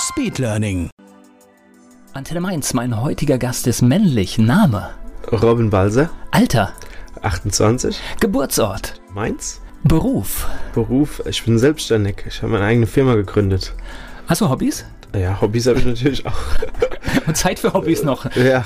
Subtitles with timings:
[0.00, 0.88] Speedlearning.
[2.14, 4.38] Antenne Mainz, mein heutiger Gast ist männlich.
[4.38, 4.90] Name?
[5.30, 6.72] Robin Balser, Alter?
[7.20, 9.00] 28, Geburtsort?
[9.14, 9.60] Mainz.
[9.84, 10.48] Beruf?
[10.74, 12.24] Beruf, ich bin selbstständig.
[12.26, 13.74] Ich habe meine eigene Firma gegründet.
[14.26, 14.86] Hast du Hobbys?
[15.14, 16.38] Ja, Hobbys habe ich natürlich auch.
[17.26, 18.24] Und Zeit für Hobbys noch?
[18.36, 18.64] Ja,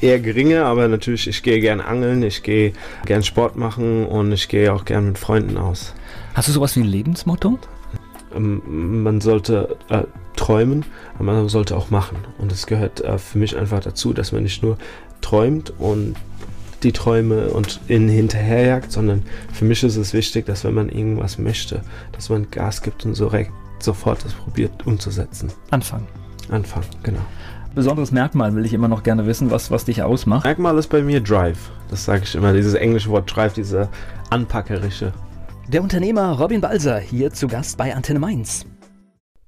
[0.00, 2.72] eher geringe, aber natürlich, ich gehe gern angeln, ich gehe
[3.06, 5.94] gern Sport machen und ich gehe auch gern mit Freunden aus.
[6.34, 7.58] Hast du sowas wie ein Lebensmotto?
[8.34, 10.02] Ähm, Man sollte äh,
[10.36, 10.84] träumen,
[11.14, 12.18] aber man sollte auch machen.
[12.38, 14.78] Und es gehört äh, für mich einfach dazu, dass man nicht nur
[15.20, 16.16] träumt und
[16.82, 21.38] die Träume und innen hinterherjagt, sondern für mich ist es wichtig, dass wenn man irgendwas
[21.38, 23.30] möchte, dass man Gas gibt und so
[23.78, 25.50] sofort das probiert umzusetzen.
[25.70, 26.06] Anfangen.
[26.50, 27.20] Anfangen, genau.
[27.74, 30.44] Besonderes Merkmal will ich immer noch gerne wissen, was, was dich ausmacht.
[30.44, 31.70] Merkmal ist bei mir Drive.
[31.90, 33.88] Das sage ich immer, dieses englische Wort Drive, diese
[34.30, 35.12] anpackerische.
[35.68, 38.66] Der Unternehmer Robin Balser hier zu Gast bei Antenne Mainz.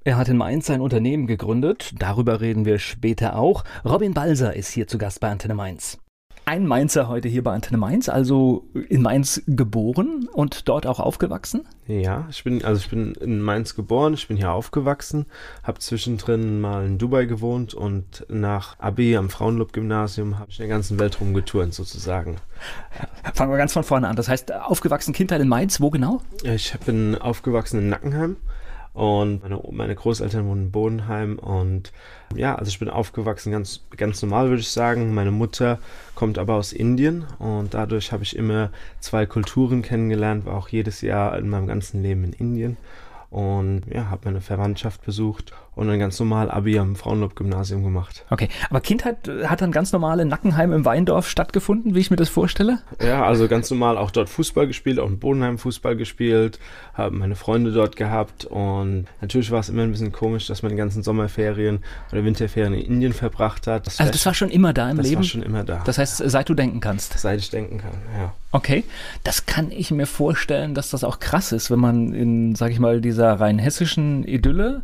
[0.06, 3.64] Er hat in Mainz sein Unternehmen gegründet, darüber reden wir später auch.
[3.84, 5.98] Robin Balser ist hier zu Gast bei Antenne Mainz.
[6.44, 11.66] Ein Mainzer heute hier bei Antenne Mainz, also in Mainz geboren und dort auch aufgewachsen?
[11.88, 15.26] Ja, ich bin also ich bin in Mainz geboren, ich bin hier aufgewachsen,
[15.64, 20.76] habe zwischendrin mal in Dubai gewohnt und nach Abi am Frauenlob-Gymnasium habe ich in der
[20.76, 22.36] ganzen Welt rumgeturnt sozusagen.
[23.34, 24.14] Fangen wir ganz von vorne an.
[24.14, 26.22] Das heißt, aufgewachsen Kindheit in Mainz, wo genau?
[26.44, 28.36] Ich bin aufgewachsen in Nackenheim
[28.96, 31.92] und meine, meine Großeltern wohnen in Bodenheim und
[32.34, 35.12] ja, also ich bin aufgewachsen ganz, ganz normal, würde ich sagen.
[35.12, 35.78] Meine Mutter
[36.14, 41.02] kommt aber aus Indien und dadurch habe ich immer zwei Kulturen kennengelernt, war auch jedes
[41.02, 42.76] Jahr in meinem ganzen Leben in Indien
[43.28, 48.24] und ja, habe meine Verwandtschaft besucht und dann ganz normal Abi am Frauenlob-Gymnasium gemacht.
[48.30, 52.10] Okay, aber Kindheit äh, hat dann ganz normal in Nackenheim im Weindorf stattgefunden, wie ich
[52.10, 52.78] mir das vorstelle?
[53.00, 56.58] Ja, also ganz normal auch dort Fußball gespielt, auch in Bodenheim Fußball gespielt,
[56.94, 60.70] habe meine Freunde dort gehabt und natürlich war es immer ein bisschen komisch, dass man
[60.70, 63.86] die ganzen Sommerferien oder Winterferien in Indien verbracht hat.
[63.98, 65.16] Also das war schon immer da im das Leben?
[65.18, 67.18] war schon immer da, Das heißt, seit du denken kannst.
[67.18, 68.32] seit ich denken kann, ja.
[68.52, 68.84] Okay,
[69.24, 72.78] das kann ich mir vorstellen, dass das auch krass ist, wenn man in, sag ich
[72.80, 74.80] mal, dieser rein hessischen Idylle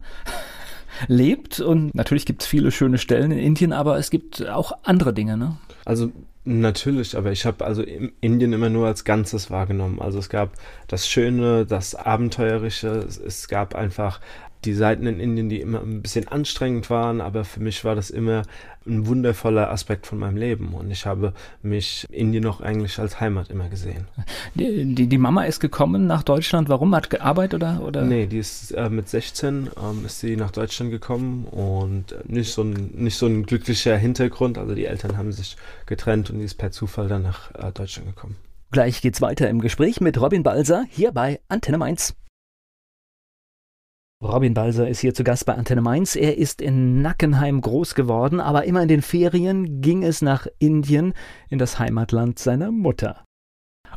[1.08, 1.60] lebt.
[1.60, 5.36] Und natürlich gibt es viele schöne Stellen in Indien, aber es gibt auch andere Dinge,
[5.36, 5.56] ne?
[5.84, 6.10] Also
[6.44, 7.82] natürlich, aber ich habe also
[8.20, 10.00] Indien immer nur als Ganzes wahrgenommen.
[10.00, 10.50] Also es gab
[10.88, 14.20] das Schöne, das Abenteuerische, es, es gab einfach
[14.64, 18.10] die Seiten in Indien, die immer ein bisschen anstrengend waren, aber für mich war das
[18.10, 18.42] immer
[18.86, 23.50] ein wundervoller Aspekt von meinem Leben und ich habe mich Indien noch eigentlich als Heimat
[23.50, 24.06] immer gesehen.
[24.54, 26.68] Die, die, die Mama ist gekommen nach Deutschland.
[26.68, 26.94] Warum?
[26.94, 27.82] Hat gearbeitet oder?
[27.82, 28.02] oder?
[28.02, 32.62] Nee, die ist äh, mit 16 ähm, ist sie nach Deutschland gekommen und nicht so
[32.62, 34.58] ein nicht so ein glücklicher Hintergrund.
[34.58, 35.56] Also die Eltern haben sich
[35.86, 38.36] getrennt und die ist per Zufall dann nach äh, Deutschland gekommen.
[38.72, 42.14] Gleich geht's weiter im Gespräch mit Robin Balser hier bei Antenne Mainz.
[44.22, 46.14] Robin Balser ist hier zu Gast bei Antenne Mainz.
[46.14, 51.12] Er ist in Nackenheim groß geworden, aber immer in den Ferien ging es nach Indien,
[51.48, 53.24] in das Heimatland seiner Mutter.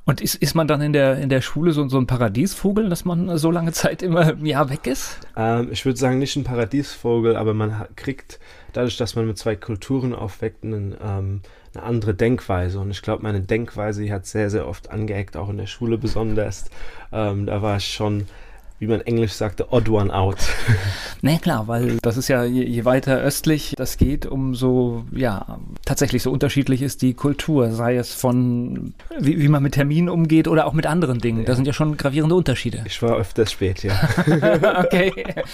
[0.06, 3.06] Und ist, ist man dann in der, in der Schule so, so ein Paradiesvogel, dass
[3.06, 5.20] man so lange Zeit immer im Jahr weg ist?
[5.36, 8.40] Ähm, ich würde sagen, nicht ein Paradiesvogel, aber man kriegt
[8.74, 11.42] dadurch, dass man mit zwei Kulturen aufweckt, einen, ähm,
[11.74, 12.80] eine andere Denkweise.
[12.80, 16.66] Und ich glaube, meine Denkweise hat sehr, sehr oft angeeckt, auch in der Schule besonders.
[17.12, 18.26] Ähm, da war ich schon,
[18.80, 20.38] wie man Englisch sagte, odd one out.
[21.22, 26.22] Nee, klar, weil das ist ja, je, je weiter östlich das geht, umso, ja, tatsächlich
[26.22, 30.68] so unterschiedlich ist die Kultur, sei es von, wie, wie man mit Terminen umgeht oder
[30.68, 31.44] auch mit anderen Dingen.
[31.46, 32.84] Da sind ja schon gravierende Unterschiede.
[32.86, 33.94] Ich war öfters spät, ja.
[34.84, 35.12] okay.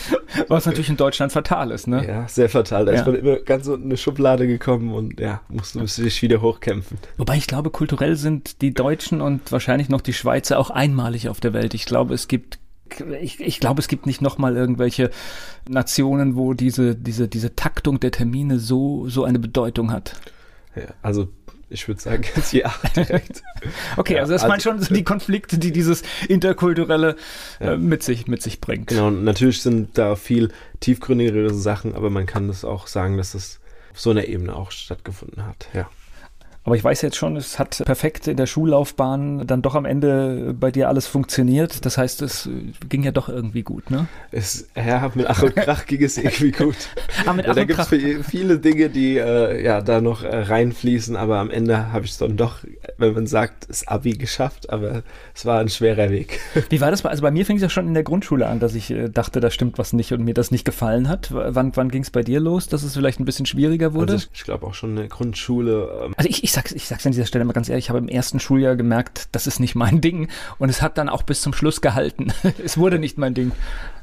[0.49, 2.05] Was natürlich in Deutschland fatal ist, ne?
[2.05, 2.83] Ja, sehr fatal.
[2.85, 2.99] Da Ja.
[2.99, 6.41] ist man immer ganz unten in eine Schublade gekommen und ja, musste, musste sich wieder
[6.41, 6.97] hochkämpfen.
[7.15, 11.39] Wobei ich glaube, kulturell sind die Deutschen und wahrscheinlich noch die Schweizer auch einmalig auf
[11.39, 11.73] der Welt.
[11.75, 12.59] Ich glaube, es gibt
[13.21, 15.09] ich, ich glaube, es gibt nicht nochmal irgendwelche
[15.69, 20.15] Nationen, wo diese, diese, diese Taktung der Termine so, so eine Bedeutung hat.
[20.75, 21.27] Ja, also
[21.69, 23.41] ich würde sagen, jetzt ja, direkt.
[23.95, 27.15] Okay, also das also- meinen schon so die Konflikte, die dieses interkulturelle
[27.59, 27.73] Ja.
[27.73, 28.87] äh, mit sich mit sich bringt.
[28.87, 30.51] Genau, und natürlich sind da viel
[30.81, 33.59] tiefgründigere Sachen, aber man kann das auch sagen, dass es
[33.91, 35.67] auf so einer Ebene auch stattgefunden hat.
[35.73, 35.89] Ja.
[36.63, 40.55] Aber ich weiß jetzt schon, es hat perfekt in der Schullaufbahn dann doch am Ende
[40.59, 41.85] bei dir alles funktioniert.
[41.85, 42.47] Das heißt, es
[42.87, 44.07] ging ja doch irgendwie gut, ne?
[44.31, 46.75] Es, ja, mit Ach und Krach ging es irgendwie gut.
[47.25, 47.87] ah, mit Ach da gibt es
[48.27, 52.17] viele Dinge, die äh, ja da noch äh, reinfließen, aber am Ende habe ich es
[52.19, 52.59] dann doch,
[52.97, 55.01] wenn man sagt, das Abi geschafft, aber
[55.33, 56.39] es war ein schwerer Weg.
[56.69, 57.03] Wie war das?
[57.05, 59.39] Also bei mir fing es ja schon in der Grundschule an, dass ich äh, dachte,
[59.39, 61.29] da stimmt was nicht und mir das nicht gefallen hat.
[61.33, 64.13] Wann, wann ging es bei dir los, dass es vielleicht ein bisschen schwieriger wurde?
[64.13, 65.89] Also ich, ich glaube auch schon in der Grundschule.
[66.05, 67.99] Ähm, Also ich, ich, sag's, ich sag's an dieser Stelle mal ganz ehrlich, ich habe
[67.99, 70.27] im ersten Schuljahr gemerkt, das ist nicht mein Ding.
[70.57, 72.33] Und es hat dann auch bis zum Schluss gehalten.
[72.63, 73.51] es wurde nicht mein Ding.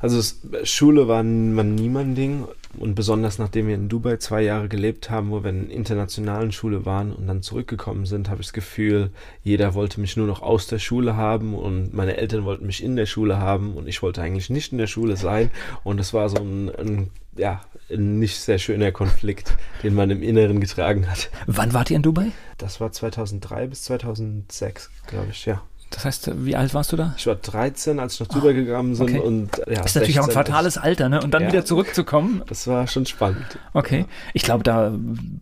[0.00, 2.47] Also es, Schule war, war nie mein Ding
[2.79, 6.85] und besonders nachdem wir in Dubai zwei Jahre gelebt haben, wo wir in internationalen Schule
[6.87, 9.11] waren und dann zurückgekommen sind, habe ich das Gefühl,
[9.43, 12.97] jeder wollte mich nur noch aus der Schule haben und meine Eltern wollten mich in
[12.97, 15.50] der Schule haben und ich wollte eigentlich nicht in der Schule sein
[15.83, 20.23] und es war so ein, ein ja, ein nicht sehr schöner Konflikt, den man im
[20.23, 21.31] Inneren getragen hat.
[21.46, 22.32] Wann wart ihr in Dubai?
[22.58, 25.62] Das war 2003 bis 2006, glaube ich, ja.
[25.90, 27.14] Das heißt, wie alt warst du da?
[27.17, 29.19] Ich war 13, als ich nach Dubai gegangen bin okay.
[29.20, 31.23] und ja, Ist natürlich auch ein 16, fatales Alter, ne?
[31.23, 31.49] Und dann Ja.
[31.49, 32.43] wieder zurückzukommen.
[32.46, 33.58] Das war schon spannend.
[33.73, 34.05] Okay.
[34.35, 34.93] Ich glaube, da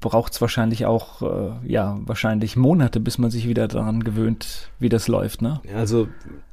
[0.00, 4.88] braucht es wahrscheinlich auch, äh, ja, wahrscheinlich Monate, bis man sich wieder daran gewöhnt, wie
[4.88, 5.60] das läuft, ne?
[5.74, 6.06] Also,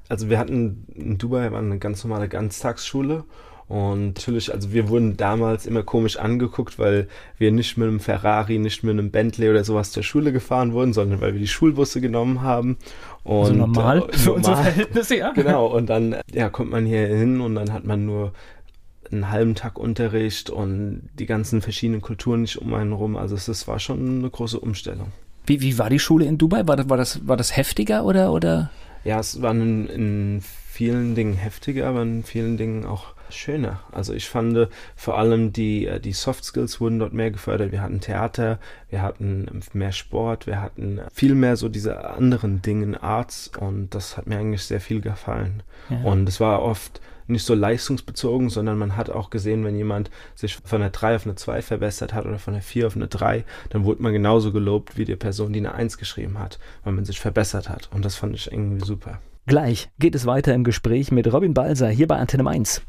[0.09, 3.25] also wir hatten in Dubai eine ganz normale Ganztagsschule
[3.67, 7.07] und natürlich, also wir wurden damals immer komisch angeguckt, weil
[7.37, 10.93] wir nicht mit einem Ferrari, nicht mit einem Bentley oder sowas zur Schule gefahren wurden,
[10.93, 12.77] sondern weil wir die Schulbusse genommen haben.
[13.23, 14.71] Und, Also normal äh, für unsere normal.
[14.71, 15.31] Verhältnisse, ja.
[15.31, 18.33] Genau, und dann ja, kommt man hier hin und dann hat man nur
[19.11, 23.15] einen halben Tag Unterricht und die ganzen verschiedenen Kulturen nicht um einen rum.
[23.15, 25.07] Also es, es war schon eine große Umstellung.
[25.45, 26.67] Wie, wie war die Schule in Dubai?
[26.67, 28.71] War das, war das, war das heftiger oder, oder?
[29.03, 33.81] Ja, es war in, in vielen Dingen heftiger, aber in vielen Dingen auch schöner.
[33.91, 37.71] Also ich fand vor allem die, äh, die Soft Skills wurden dort mehr gefördert.
[37.71, 38.59] Wir hatten Theater,
[38.89, 44.17] wir hatten mehr Sport, wir hatten viel mehr so diese anderen Dinge, Arts und das
[44.17, 45.63] hat mir eigentlich sehr viel gefallen.
[45.89, 46.01] Ja.
[46.03, 50.55] Und es war oft nicht so leistungsbezogen, sondern man hat auch gesehen, wenn jemand sich
[50.55, 53.45] von einer 3 auf eine 2 verbessert hat oder von einer 4 auf eine 3,
[53.69, 57.05] dann wurde man genauso gelobt wie die Person, die eine 1 geschrieben hat, weil man
[57.05, 57.89] sich verbessert hat.
[57.93, 59.19] Und das fand ich irgendwie super.
[59.45, 62.81] Gleich geht es weiter im Gespräch mit Robin Balser hier bei Antenne Mainz.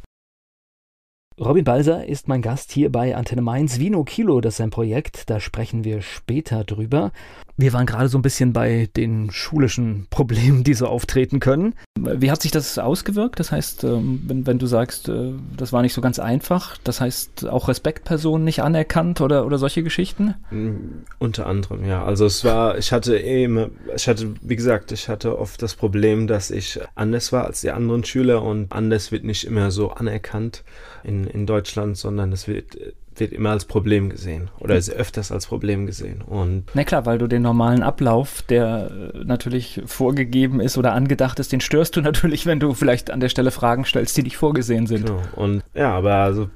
[1.41, 3.81] Robin Balser ist mein Gast hier bei Antenne Mainz.
[3.81, 7.11] Vino Kilo, das ist ein Projekt, da sprechen wir später drüber.
[7.57, 11.75] Wir waren gerade so ein bisschen bei den schulischen Problemen, die so auftreten können.
[11.99, 13.39] Wie hat sich das ausgewirkt?
[13.39, 17.01] Das heißt, ähm, wenn, wenn du sagst, äh, das war nicht so ganz einfach, das
[17.01, 20.35] heißt auch Respektpersonen nicht anerkannt oder, oder solche Geschichten?
[20.51, 22.05] Mm, Unter anderem, ja.
[22.05, 25.75] Also es war, ich hatte eh immer, ich hatte, wie gesagt, ich hatte oft das
[25.75, 29.91] Problem, dass ich anders war als die anderen Schüler und anders wird nicht immer so
[29.93, 30.65] anerkannt
[31.05, 32.77] in, in Deutschland, sondern es wird,
[33.21, 36.23] wird immer als Problem gesehen oder ist öfters als Problem gesehen.
[36.23, 41.39] Und Na klar, weil du den normalen Ablauf, der äh, natürlich vorgegeben ist oder angedacht
[41.39, 44.37] ist, den störst du natürlich, wenn du vielleicht an der Stelle Fragen stellst, die nicht
[44.37, 45.07] vorgesehen sind.
[45.07, 45.23] Genau.
[45.37, 46.51] Und ja, aber also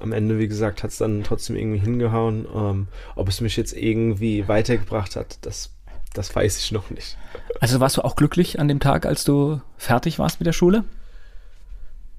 [0.00, 2.46] am Ende, wie gesagt, hat es dann trotzdem irgendwie hingehauen.
[2.54, 5.74] Ähm, ob es mich jetzt irgendwie weitergebracht hat, das,
[6.14, 7.16] das weiß ich noch nicht.
[7.60, 10.84] Also warst du auch glücklich an dem Tag, als du fertig warst mit der Schule?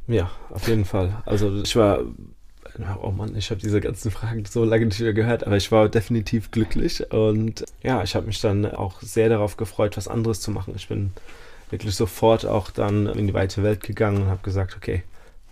[0.07, 1.22] Ja, auf jeden Fall.
[1.25, 2.00] Also ich war,
[3.01, 5.89] oh Mann, ich habe diese ganzen Fragen so lange nicht mehr gehört, aber ich war
[5.89, 10.51] definitiv glücklich und ja, ich habe mich dann auch sehr darauf gefreut, was anderes zu
[10.51, 10.74] machen.
[10.75, 11.12] Ich bin
[11.69, 15.03] wirklich sofort auch dann in die weite Welt gegangen und habe gesagt, okay,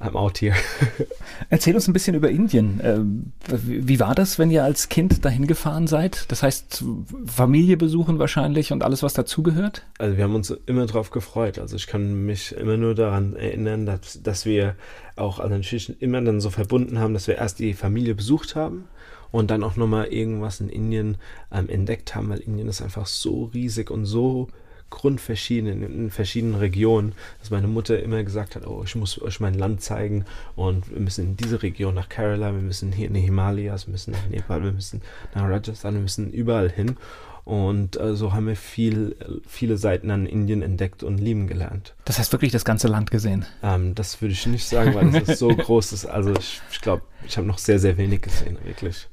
[0.06, 0.56] I'm out here.
[1.50, 2.80] Erzähl uns ein bisschen über Indien.
[2.84, 6.32] Ähm, wie war das, wenn ihr als Kind dahin gefahren seid?
[6.32, 6.84] Das heißt,
[7.26, 9.86] Familie besuchen wahrscheinlich und alles, was dazugehört?
[9.98, 11.60] Also wir haben uns immer darauf gefreut.
[11.60, 14.76] Also ich kann mich immer nur daran erinnern, dass, dass wir
[15.16, 18.86] auch also natürlich immer dann so verbunden haben, dass wir erst die Familie besucht haben
[19.32, 21.18] und dann auch nochmal irgendwas in Indien
[21.52, 24.48] ähm, entdeckt haben, weil Indien ist einfach so riesig und so
[24.90, 29.56] grundverschieden in, verschiedenen Regionen, dass meine Mutter immer gesagt hat, oh, ich muss euch mein
[29.56, 30.26] Land zeigen
[30.56, 33.92] und wir müssen in diese Region nach Kerala, wir müssen hier in die Himalayas, wir
[33.92, 35.02] müssen nach Nepal, wir müssen
[35.34, 36.98] nach Rajasthan, wir müssen überall hin.
[37.46, 39.16] Und äh, so haben wir viel,
[39.48, 41.94] viele Seiten an Indien entdeckt und lieben gelernt.
[42.06, 43.46] Das heißt wirklich das ganze Land gesehen.
[43.62, 45.94] Ähm, das würde ich nicht sagen, weil es ist so groß.
[45.94, 46.08] Ist.
[46.08, 49.08] Also ich, ich glaube, ich habe noch sehr, sehr wenig gesehen, wirklich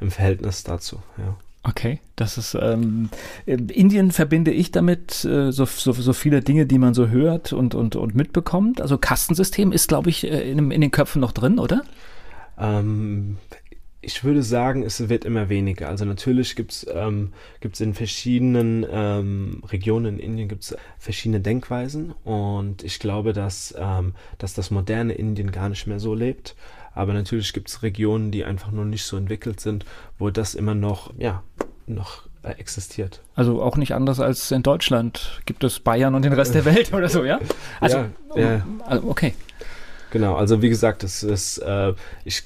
[0.00, 1.00] im Verhältnis dazu.
[1.16, 1.36] Ja.
[1.68, 3.10] Okay, das ist ähm,
[3.44, 7.74] Indien verbinde ich damit äh, so, so, so viele Dinge, die man so hört und,
[7.74, 8.80] und, und mitbekommt.
[8.80, 11.82] Also Kastensystem ist, glaube ich, äh, in, in den Köpfen noch drin, oder?
[12.56, 13.38] Ähm,
[14.00, 15.88] ich würde sagen, es wird immer weniger.
[15.88, 22.12] Also natürlich gibt es ähm, gibt's in verschiedenen ähm, Regionen in Indien gibt's verschiedene Denkweisen
[22.22, 26.54] und ich glaube, dass, ähm, dass das moderne Indien gar nicht mehr so lebt.
[26.96, 29.84] Aber natürlich gibt es Regionen, die einfach noch nicht so entwickelt sind,
[30.18, 31.42] wo das immer noch, ja,
[31.86, 33.20] noch äh, existiert.
[33.34, 36.94] Also auch nicht anders als in Deutschland gibt es Bayern und den Rest der Welt
[36.94, 37.38] oder so, ja?
[37.80, 38.66] Also, ja, ja.
[38.86, 39.34] also okay.
[40.10, 41.92] Genau, also wie gesagt, das ist äh,
[42.24, 42.44] ich,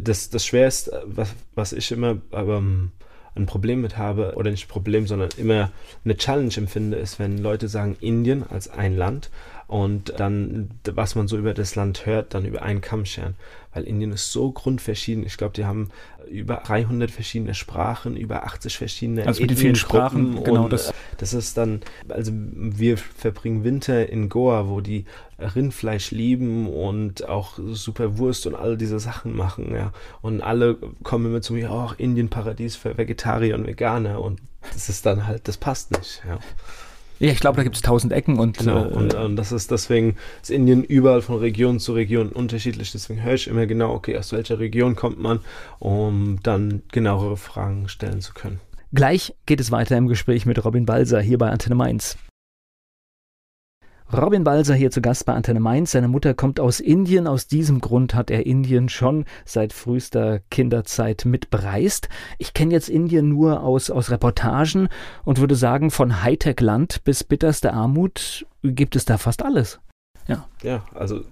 [0.00, 2.90] das, das Schwerste, was, was ich immer ähm,
[3.36, 5.70] ein Problem mit habe, oder nicht Problem, sondern immer
[6.04, 9.30] eine Challenge empfinde, ist, wenn Leute sagen Indien als ein Land
[9.72, 13.36] und dann, was man so über das Land hört, dann über einen Kamm scheren.
[13.72, 15.24] Weil Indien ist so grundverschieden.
[15.24, 15.88] Ich glaube, die haben
[16.28, 20.90] über 300 verschiedene Sprachen, über 80 verschiedene also mit vielen Sprachen, genau das.
[20.90, 25.06] Äh, das ist dann, also wir verbringen Winter in Goa, wo die
[25.38, 29.94] Rindfleisch lieben und auch super Wurst und all diese Sachen machen, ja.
[30.20, 34.38] Und alle kommen immer zu mir, auch oh, Indien Paradies für Vegetarier und Veganer und
[34.74, 36.38] das ist dann halt, das passt nicht, ja.
[37.22, 39.70] Ja, ich glaube, da gibt es tausend Ecken und, genau, äh, und, und, das ist
[39.70, 42.90] deswegen ist Indien überall von Region zu Region unterschiedlich.
[42.90, 45.38] Deswegen höre ich immer genau, okay, aus welcher Region kommt man,
[45.78, 48.58] um dann genauere Fragen stellen zu können.
[48.92, 52.18] Gleich geht es weiter im Gespräch mit Robin Balser hier bei Antenne Mainz.
[54.14, 55.92] Robin Balser hier zu Gast bei Antenne Mainz.
[55.92, 57.26] Seine Mutter kommt aus Indien.
[57.26, 62.10] Aus diesem Grund hat er Indien schon seit frühester Kinderzeit mitbereist.
[62.36, 64.88] Ich kenne jetzt Indien nur aus, aus Reportagen
[65.24, 69.80] und würde sagen, von Hightech-Land bis bitterste Armut gibt es da fast alles.
[70.28, 71.22] Ja, ja also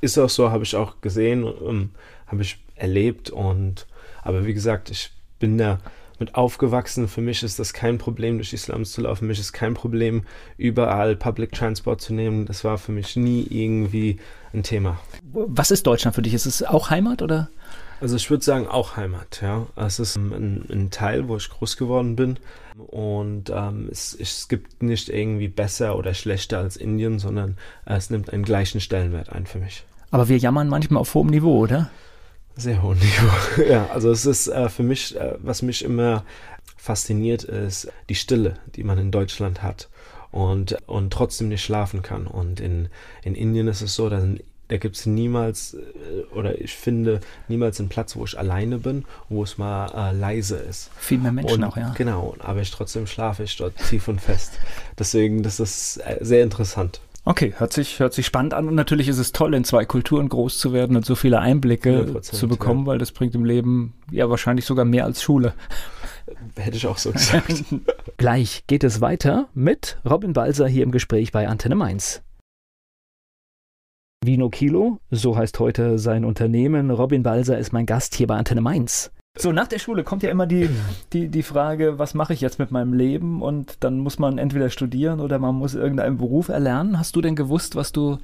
[0.00, 1.90] ist auch so, habe ich auch gesehen, um,
[2.28, 3.88] habe ich erlebt und
[4.22, 5.80] aber wie gesagt, ich bin da
[6.18, 7.08] mit aufgewachsen.
[7.08, 9.20] Für mich ist das kein Problem, durch die Slums zu laufen.
[9.20, 10.22] Für mich ist kein Problem,
[10.56, 12.46] überall Public Transport zu nehmen.
[12.46, 14.18] Das war für mich nie irgendwie
[14.52, 14.98] ein Thema.
[15.32, 16.34] Was ist Deutschland für dich?
[16.34, 17.50] Ist es auch Heimat oder?
[18.00, 19.66] Also ich würde sagen auch Heimat, ja.
[19.74, 22.38] Es ist ein, ein, Teil, wo ich groß geworden bin.
[22.76, 27.56] Und ähm, es, es, gibt nicht irgendwie besser oder schlechter als Indien, sondern
[27.86, 29.84] es nimmt einen gleichen Stellenwert ein für mich.
[30.12, 31.90] Aber wir jammern manchmal auf hohem Niveau, oder?
[32.58, 33.62] Sehr hohes Niveau.
[33.68, 36.24] ja, also es ist äh, für mich, äh, was mich immer
[36.76, 39.88] fasziniert, ist die Stille, die man in Deutschland hat
[40.32, 42.26] und, und trotzdem nicht schlafen kann.
[42.26, 42.88] Und in,
[43.22, 44.24] in Indien ist es so, dass
[44.68, 49.06] da gibt es niemals, äh, oder ich finde niemals einen Platz, wo ich alleine bin,
[49.28, 50.90] wo es mal äh, leise ist.
[50.98, 51.94] Viel mehr Menschen und, auch, ja.
[51.96, 54.52] Genau, aber ich trotzdem schlafe ich dort tief und fest.
[54.98, 57.00] Deswegen, das ist äh, sehr interessant.
[57.28, 60.30] Okay, hört sich, hört sich spannend an und natürlich ist es toll, in zwei Kulturen
[60.30, 62.86] groß zu werden und so viele Einblicke zu bekommen, ja.
[62.86, 65.52] weil das bringt im Leben ja wahrscheinlich sogar mehr als Schule.
[66.56, 67.64] Hätte ich auch so gesagt.
[68.16, 72.22] Gleich geht es weiter mit Robin Balser hier im Gespräch bei Antenne Mainz.
[74.24, 76.90] Vino Kilo, so heißt heute sein Unternehmen.
[76.90, 79.12] Robin Balser ist mein Gast hier bei Antenne Mainz.
[79.40, 80.68] So, nach der Schule kommt ja immer die,
[81.12, 83.40] die, die Frage, was mache ich jetzt mit meinem Leben?
[83.40, 86.98] Und dann muss man entweder studieren oder man muss irgendeinen Beruf erlernen.
[86.98, 88.18] Hast du denn gewusst, was du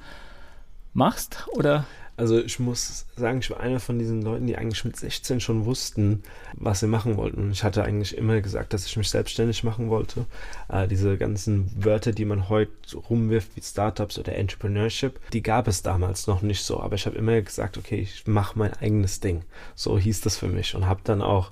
[0.93, 1.47] machst?
[1.53, 1.85] Oder?
[2.17, 5.65] Also ich muss sagen, ich war einer von diesen Leuten, die eigentlich mit 16 schon
[5.65, 7.41] wussten, was sie machen wollten.
[7.41, 10.25] Und ich hatte eigentlich immer gesagt, dass ich mich selbstständig machen wollte.
[10.69, 12.71] Äh, diese ganzen Wörter, die man heute
[13.09, 16.79] rumwirft, wie Startups oder Entrepreneurship, die gab es damals noch nicht so.
[16.79, 19.43] Aber ich habe immer gesagt, okay, ich mache mein eigenes Ding.
[19.75, 21.51] So hieß das für mich und habe dann auch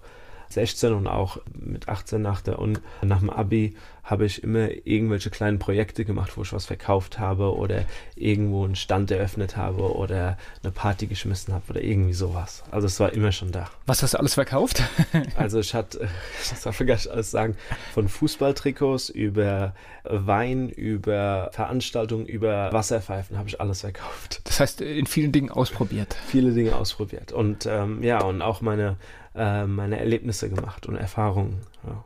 [0.54, 5.30] 16 und auch mit 18 nach der und nach dem Abi habe ich immer irgendwelche
[5.30, 10.38] kleinen Projekte gemacht, wo ich was verkauft habe oder irgendwo einen Stand eröffnet habe oder
[10.62, 12.64] eine Party geschmissen habe oder irgendwie sowas.
[12.70, 13.70] Also es war immer schon da.
[13.86, 14.84] Was hast du alles verkauft?
[15.38, 16.00] also ich hatte,
[16.50, 17.56] das darf ich gar nicht alles sagen,
[17.94, 24.42] von Fußballtrikots über Wein, über Veranstaltungen, über Wasserpfeifen habe ich alles verkauft.
[24.44, 26.18] Das heißt, in vielen Dingen ausprobiert.
[26.28, 27.32] Viele Dinge ausprobiert.
[27.32, 28.98] Und ähm, ja, und auch meine,
[29.36, 31.62] äh, meine Erlebnisse gemacht und Erfahrungen.
[31.86, 32.06] Ja.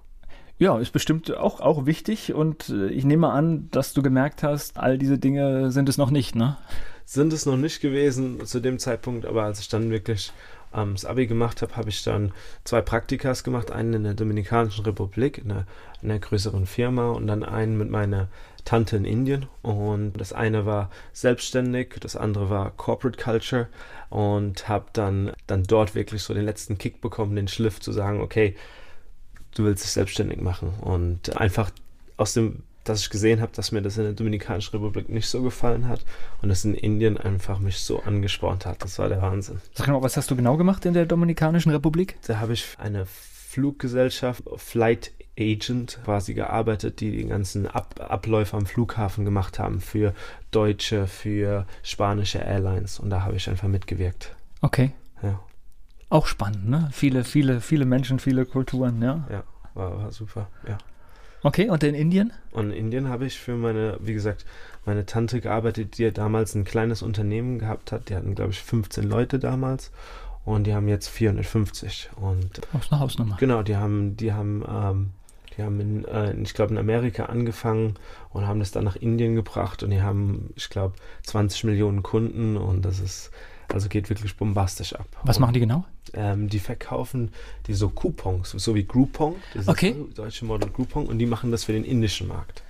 [0.60, 4.78] Ja, ist bestimmt auch, auch wichtig und äh, ich nehme an, dass du gemerkt hast,
[4.78, 6.58] all diese Dinge sind es noch nicht, ne?
[7.06, 10.34] Sind es noch nicht gewesen zu dem Zeitpunkt, aber als ich dann wirklich
[10.74, 12.32] ähm, das Abi gemacht habe, habe ich dann
[12.64, 15.66] zwei Praktikas gemacht, einen in der Dominikanischen Republik, in einer,
[16.02, 18.28] in einer größeren Firma und dann einen mit meiner
[18.68, 23.70] Tante in Indien und das eine war selbstständig, das andere war Corporate Culture
[24.10, 28.20] und habe dann, dann dort wirklich so den letzten Kick bekommen, den Schliff zu sagen,
[28.20, 28.58] okay,
[29.56, 30.74] du willst dich selbstständig machen.
[30.82, 31.72] Und einfach
[32.18, 35.42] aus dem, dass ich gesehen habe, dass mir das in der Dominikanischen Republik nicht so
[35.42, 36.04] gefallen hat
[36.42, 38.84] und das in Indien einfach mich so angespornt hat.
[38.84, 39.62] Das war der Wahnsinn.
[39.76, 42.18] Sag mal, was hast du genau gemacht in der Dominikanischen Republik?
[42.28, 43.08] Da habe ich eine
[43.58, 50.14] Fluggesellschaft, Flight Agent quasi gearbeitet, die den ganzen Ab Abläufe am Flughafen gemacht haben für
[50.52, 54.36] deutsche, für spanische Airlines und da habe ich einfach mitgewirkt.
[54.62, 54.92] Okay.
[55.24, 55.40] Ja.
[56.10, 56.90] Auch spannend, ne?
[56.92, 59.28] Viele, viele, viele Menschen, viele Kulturen, ja.
[59.32, 60.78] Ja, war, war super, ja.
[61.42, 62.34] Okay, und in Indien?
[62.52, 64.46] Und in Indien habe ich für meine, wie gesagt,
[64.86, 68.10] meine Tante gearbeitet, die damals ein kleines Unternehmen gehabt hat.
[68.10, 69.92] Die hatten, glaube ich, 15 Leute damals
[70.48, 72.10] und die haben jetzt 450.
[72.16, 73.36] Und Aus einer Hausnummer.
[73.38, 75.12] Genau, die haben, die haben ähm,
[75.58, 77.96] Die haben, in, äh, ich glaube, in Amerika angefangen
[78.30, 82.56] und haben das dann nach Indien gebracht und die haben, ich glaube, 20 Millionen Kunden
[82.56, 83.32] und das ist,
[83.74, 85.08] also geht wirklich bombastisch ab.
[85.24, 85.84] Was und, machen die genau?
[86.14, 87.32] Ähm, die verkaufen
[87.68, 89.96] die so Coupons, so wie Groupon, das okay.
[90.16, 92.64] deutsche Model Groupon und die machen das für den indischen Markt.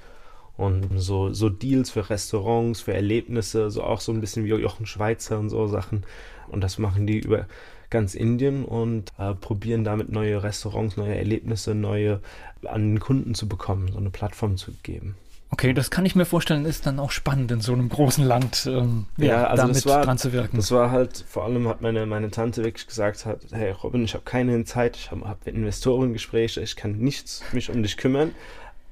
[0.56, 4.88] Und so, so Deals für Restaurants, für Erlebnisse, so auch so ein bisschen wie Jochen
[4.88, 6.04] Schweizer und so Sachen.
[6.48, 7.46] Und das machen die über
[7.90, 12.20] ganz Indien und äh, probieren damit neue Restaurants, neue Erlebnisse, neue
[12.66, 15.16] an den Kunden zu bekommen, so eine Plattform zu geben.
[15.50, 18.66] Okay, das kann ich mir vorstellen, ist dann auch spannend in so einem großen Land,
[18.70, 20.58] ähm, ja, ja, also damit das war, dran zu wirken.
[20.58, 24.14] Das war halt, vor allem hat meine, meine Tante wirklich gesagt, hat, hey Robin, ich
[24.14, 28.36] habe keine Zeit, ich habe hab Investorengespräche, ich kann nichts mich um dich kümmern,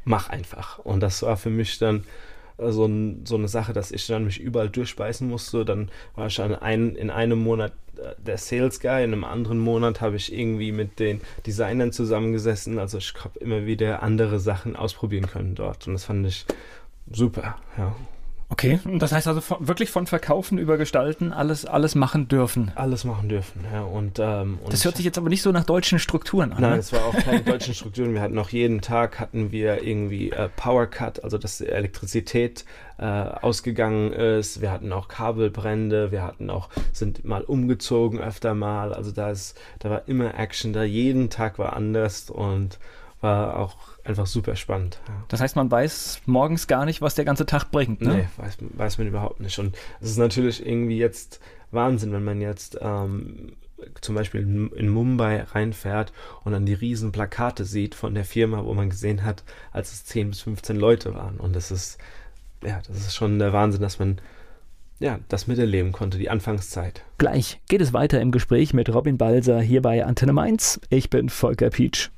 [0.05, 0.79] mach einfach.
[0.79, 2.05] Und das war für mich dann
[2.57, 5.65] so, ein, so eine Sache, dass ich dann mich überall durchbeißen musste.
[5.65, 9.59] Dann war ich dann ein, in einem Monat äh, der Sales Guy, in einem anderen
[9.59, 12.79] Monat habe ich irgendwie mit den Designern zusammengesessen.
[12.79, 15.88] Also ich habe immer wieder andere Sachen ausprobieren können dort.
[15.88, 16.45] Und das fand ich
[17.12, 17.95] super, ja.
[18.47, 22.71] Okay, das heißt also von, wirklich von Verkaufen über Gestalten alles, alles machen dürfen.
[22.75, 23.81] Alles machen dürfen, ja.
[23.81, 26.61] Und, ähm, und das hört sich jetzt aber nicht so nach deutschen Strukturen an.
[26.61, 26.77] Nein, ne?
[26.77, 28.13] es war auch keine deutschen Strukturen.
[28.13, 32.65] Wir hatten auch jeden Tag hatten wir irgendwie äh, Power Cut, also dass die Elektrizität
[32.99, 34.61] äh, ausgegangen ist.
[34.61, 38.93] Wir hatten auch Kabelbrände, wir hatten auch, sind mal umgezogen öfter mal.
[38.93, 40.83] Also da ist, da war immer Action da.
[40.83, 42.77] Jeden Tag war anders und
[43.21, 45.00] war auch einfach super spannend.
[45.07, 45.24] Ja.
[45.27, 48.13] Das heißt, man weiß morgens gar nicht, was der ganze Tag bringt, ne?
[48.13, 49.57] Nee, weiß, weiß man überhaupt nicht.
[49.59, 51.39] Und es ist natürlich irgendwie jetzt
[51.71, 53.53] Wahnsinn, wenn man jetzt ähm,
[54.01, 58.63] zum Beispiel in, in, Mumbai reinfährt und dann die riesen Plakate sieht von der Firma,
[58.63, 61.38] wo man gesehen hat, als es 10 bis 15 Leute waren.
[61.38, 61.97] Und das ist,
[62.63, 64.19] ja, das ist schon der Wahnsinn, dass man
[65.00, 67.03] ja, das miterleben konnte, die Anfangszeit.
[67.17, 70.79] Gleich geht es weiter im Gespräch mit Robin Balser hier bei Antenne Mainz.
[70.89, 72.12] Ich bin Volker Pietsch.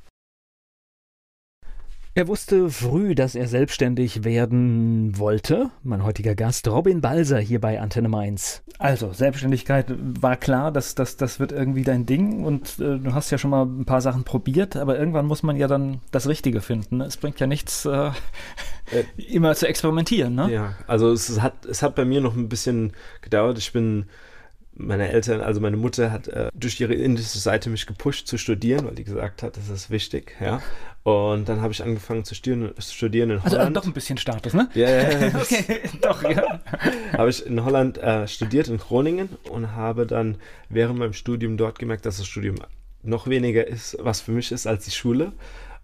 [2.18, 5.70] Er wusste früh, dass er selbstständig werden wollte.
[5.84, 8.64] Mein heutiger Gast, Robin Balser, hier bei Antenne Mainz.
[8.80, 9.86] Also, Selbstständigkeit
[10.20, 13.52] war klar, dass das, das wird irgendwie dein Ding und äh, du hast ja schon
[13.52, 17.02] mal ein paar Sachen probiert, aber irgendwann muss man ja dann das Richtige finden.
[17.02, 18.12] Es bringt ja nichts, äh, äh,
[19.30, 20.34] immer zu experimentieren.
[20.34, 20.52] Ne?
[20.52, 23.60] Ja, also es hat, es hat bei mir noch ein bisschen gedauert.
[23.60, 24.08] Ich bin
[24.78, 28.86] meine Eltern, also meine Mutter hat äh, durch ihre indische Seite mich gepusht zu studieren,
[28.86, 30.62] weil die gesagt hat, das ist wichtig, ja.
[31.04, 33.78] Und dann habe ich angefangen zu studieren, studieren in also, Holland.
[33.78, 34.70] Also doch ein bisschen Status, ne?
[34.74, 35.28] Ja, ja, ja.
[35.42, 36.60] okay, doch, ja.
[37.18, 40.36] habe ich in Holland äh, studiert, in Groningen und habe dann
[40.70, 42.58] während meinem Studium dort gemerkt, dass das Studium
[43.04, 45.32] noch weniger ist, was für mich ist, als die Schule.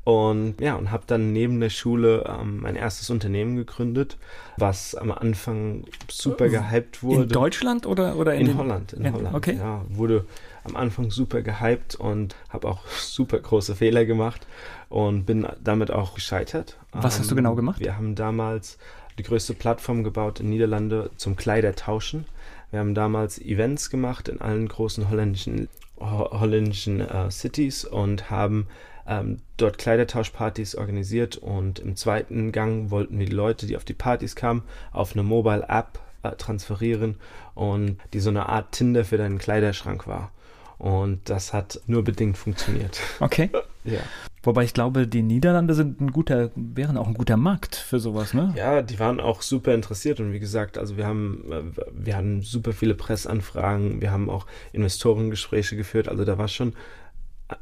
[0.03, 4.17] Und ja, und habe dann neben der Schule ähm, mein erstes Unternehmen gegründet,
[4.57, 7.23] was am Anfang super gehypt wurde.
[7.23, 8.91] In Deutschland oder, oder in, in Holland?
[8.93, 9.55] In, in Holland, okay.
[9.55, 9.81] ja.
[9.87, 10.25] Wurde
[10.65, 14.45] am Anfang super gehypt und habe auch super große Fehler gemacht
[14.89, 16.77] und bin damit auch gescheitert.
[16.91, 17.79] Was ähm, hast du genau gemacht?
[17.79, 18.77] Wir haben damals
[19.17, 22.25] die größte Plattform gebaut in Niederlande zum Kleidertauschen.
[22.71, 28.67] Wir haben damals Events gemacht in allen großen holländischen, holländischen äh, Cities und haben
[29.07, 33.93] ähm, dort Kleidertauschpartys organisiert und im zweiten Gang wollten wir die Leute, die auf die
[33.93, 37.15] Partys kamen, auf eine Mobile App äh, transferieren
[37.55, 40.31] und die so eine Art Tinder für deinen Kleiderschrank war.
[40.77, 42.99] Und das hat nur bedingt funktioniert.
[43.19, 43.49] Okay.
[43.83, 43.99] ja.
[44.41, 48.33] Wobei ich glaube, die Niederlande sind ein guter, wären auch ein guter Markt für sowas,
[48.33, 48.53] ne?
[48.57, 52.41] Ja, die waren auch super interessiert und wie gesagt, also wir haben, äh, wir hatten
[52.41, 56.73] super viele Pressanfragen, wir haben auch Investorengespräche geführt, also da war schon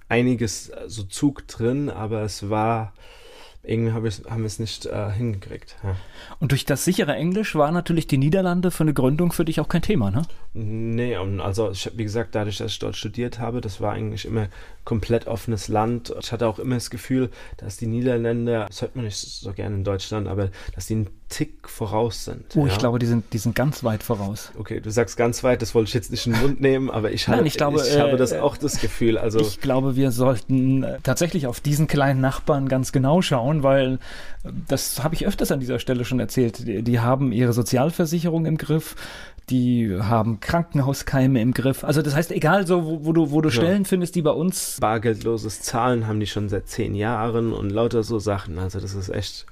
[0.10, 2.94] einiges so Zug drin, aber es war
[3.64, 5.76] irgendwie hab haben wir es nicht äh, hingekriegt.
[5.84, 5.96] Ja.
[6.40, 9.68] Und durch das sichere Englisch war natürlich die Niederlande für eine Gründung für dich auch
[9.68, 10.24] kein Thema, ne?
[10.54, 14.48] Nee, also ich, wie gesagt, dadurch, dass ich dort studiert habe, das war eigentlich immer
[14.84, 16.14] komplett offenes Land.
[16.20, 19.76] Ich hatte auch immer das Gefühl, dass die Niederländer, das hört man nicht so gerne
[19.76, 22.44] in Deutschland, aber dass die einen Tick voraus sind.
[22.56, 22.72] Oh, ja?
[22.72, 24.52] ich glaube, die sind, die sind ganz weit voraus.
[24.60, 27.12] Okay, du sagst ganz weit, das wollte ich jetzt nicht in den Mund nehmen, aber
[27.12, 29.18] ich, Nein, ich, glaube, ich habe äh, das auch das Gefühl.
[29.18, 34.00] Also ich glaube, wir sollten äh, tatsächlich auf diesen kleinen Nachbarn ganz genau schauen, weil
[34.44, 36.68] äh, das habe ich öfters an dieser Stelle schon erzählt.
[36.68, 38.96] Die, die haben ihre Sozialversicherung im Griff
[39.50, 41.84] die haben Krankenhauskeime im Griff.
[41.84, 43.56] Also das heißt, egal so, wo, wo du, wo du ja.
[43.56, 44.78] Stellen findest, die bei uns.
[44.80, 48.58] Bargeldloses Zahlen haben die schon seit zehn Jahren und lauter so Sachen.
[48.60, 49.46] Also das ist echt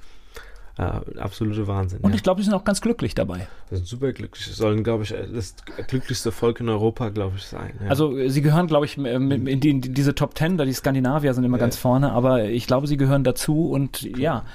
[0.80, 2.00] äh, absolute Wahnsinn.
[2.00, 2.16] Und ja.
[2.16, 3.48] ich glaube, die sind auch ganz glücklich dabei.
[3.70, 4.46] Die sind super glücklich.
[4.46, 5.56] Sie sollen, glaube ich, das
[5.88, 7.74] glücklichste Volk in Europa, glaube ich, sein.
[7.84, 7.90] Ja.
[7.90, 11.44] Also sie gehören, glaube ich, in, die, in diese Top Ten, da die Skandinavier sind
[11.44, 14.22] immer ganz vorne, aber ich glaube, sie gehören dazu und okay.
[14.22, 14.46] ja.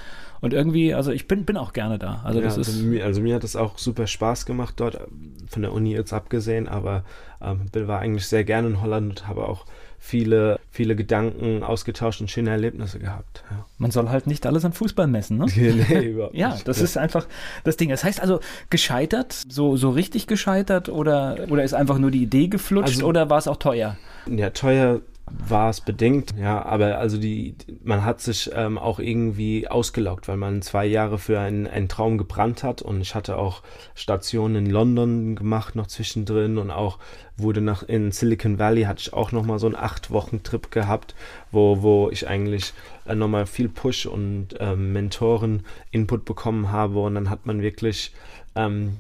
[0.40, 2.20] Und irgendwie, also ich bin, bin auch gerne da.
[2.22, 4.98] Also, ja, das also, ist mir, also mir hat es auch super Spaß gemacht dort,
[5.48, 7.04] von der Uni jetzt abgesehen, aber
[7.40, 9.64] ähm, war eigentlich sehr gerne in Holland und habe auch
[10.06, 13.42] viele, viele Gedanken ausgetauscht und schöne Erlebnisse gehabt.
[13.50, 13.64] Ja.
[13.78, 15.46] Man soll halt nicht alles an Fußball messen, ne?
[15.56, 16.84] nee, überhaupt ja, das ja.
[16.84, 17.26] ist einfach
[17.64, 17.88] das Ding.
[17.88, 22.48] Das heißt also, gescheitert, so, so richtig gescheitert oder, oder ist einfach nur die Idee
[22.48, 23.96] geflutscht also, oder war es auch teuer?
[24.26, 29.66] Ja, teuer war es bedingt, ja, aber also die, man hat sich ähm, auch irgendwie
[29.66, 33.62] ausgelaugt, weil man zwei Jahre für einen, einen Traum gebrannt hat und ich hatte auch
[33.94, 36.98] Stationen in London gemacht noch zwischendrin und auch
[37.38, 40.70] wurde nach in Silicon Valley hatte ich auch noch mal so einen acht Wochen Trip
[40.70, 41.14] gehabt,
[41.50, 42.74] wo wo ich eigentlich
[43.06, 47.62] äh, noch mal viel Push und ähm, Mentoren Input bekommen habe und dann hat man
[47.62, 48.12] wirklich
[48.56, 48.98] ähm,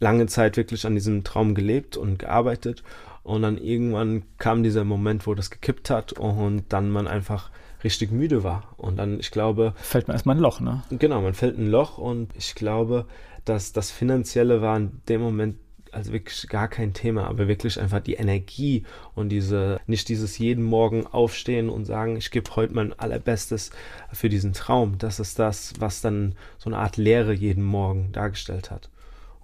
[0.00, 2.82] lange Zeit wirklich an diesem Traum gelebt und gearbeitet
[3.24, 7.50] und dann irgendwann kam dieser Moment, wo das gekippt hat und dann man einfach
[7.82, 8.74] richtig müde war.
[8.76, 9.74] Und dann, ich glaube.
[9.76, 10.82] Fällt man erstmal ein Loch, ne?
[10.90, 13.06] Genau, man fällt ein Loch und ich glaube,
[13.44, 15.56] dass das Finanzielle war in dem Moment
[15.94, 18.84] also wirklich gar kein Thema, aber wirklich einfach die Energie
[19.14, 23.70] und diese, nicht dieses jeden Morgen aufstehen und sagen, ich gebe heute mein allerbestes
[24.12, 24.98] für diesen Traum.
[24.98, 28.90] Das ist das, was dann so eine Art Lehre jeden Morgen dargestellt hat.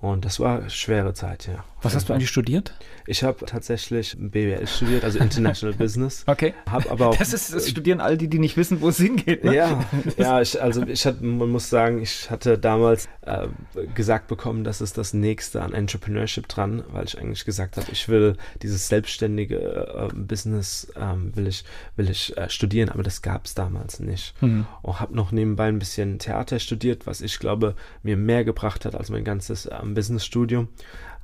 [0.01, 1.65] Und das war eine schwere Zeit, ja.
[1.83, 2.75] Was hast du eigentlich studiert?
[3.07, 6.25] Ich habe tatsächlich BWL studiert, also International Business.
[6.27, 6.55] Okay.
[6.71, 9.45] Hab aber auch, das, ist, das studieren all die, die nicht wissen, wo es hingeht.
[9.45, 9.55] Ne?
[9.55, 9.85] Ja,
[10.17, 13.49] ja ich, also ich hatte, man muss sagen, ich hatte damals äh,
[13.95, 18.09] gesagt bekommen, das ist das nächste an Entrepreneurship dran, weil ich eigentlich gesagt habe, ich
[18.09, 21.65] will dieses selbstständige äh, Business ähm, will ich,
[21.97, 24.35] will ich äh, studieren, aber das gab es damals nicht.
[24.43, 24.67] Mhm.
[24.83, 28.95] Und habe noch nebenbei ein bisschen Theater studiert, was ich glaube, mir mehr gebracht hat
[28.95, 30.69] als mein ganzes ähm, Businessstudium.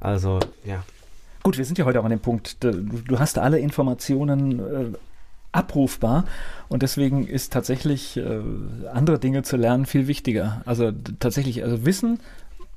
[0.01, 0.85] Also, ja.
[1.43, 4.99] Gut, wir sind ja heute auch an dem Punkt, du, hast alle Informationen äh,
[5.53, 6.25] abrufbar
[6.69, 8.41] und deswegen ist tatsächlich äh,
[8.93, 10.63] andere Dinge zu lernen viel wichtiger.
[10.67, 12.21] Also tatsächlich, also Wissen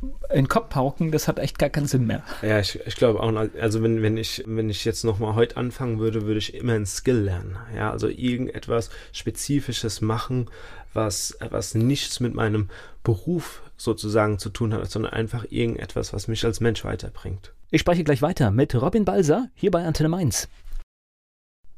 [0.01, 2.23] in den Kopf pauken, das hat echt gar keinen Sinn mehr.
[2.41, 5.99] Ja, ich, ich glaube auch, also wenn, wenn ich, wenn ich jetzt nochmal heute anfangen
[5.99, 7.57] würde, würde ich immer ein Skill lernen.
[7.75, 10.49] Ja, also irgendetwas Spezifisches machen,
[10.93, 12.69] was, was nichts mit meinem
[13.03, 17.53] Beruf sozusagen zu tun hat, sondern einfach irgendetwas, was mich als Mensch weiterbringt.
[17.71, 20.47] Ich spreche gleich weiter mit Robin Balser hier bei Antenne Mainz.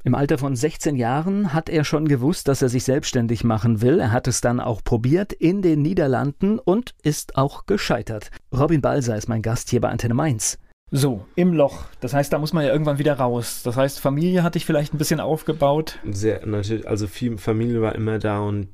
[0.04, 4.00] Im Alter von 16 Jahren hat er schon gewusst, dass er sich selbstständig machen will.
[4.00, 8.32] Er hat es dann auch probiert in den Niederlanden und ist auch gescheitert.
[8.52, 10.58] Robin Balser ist mein Gast hier bei Antenne Mainz.
[10.90, 11.84] So, im Loch.
[12.00, 13.62] Das heißt, da muss man ja irgendwann wieder raus.
[13.62, 16.00] Das heißt, Familie hatte ich vielleicht ein bisschen aufgebaut.
[16.10, 18.68] Sehr, natürlich, also viel Familie war immer da und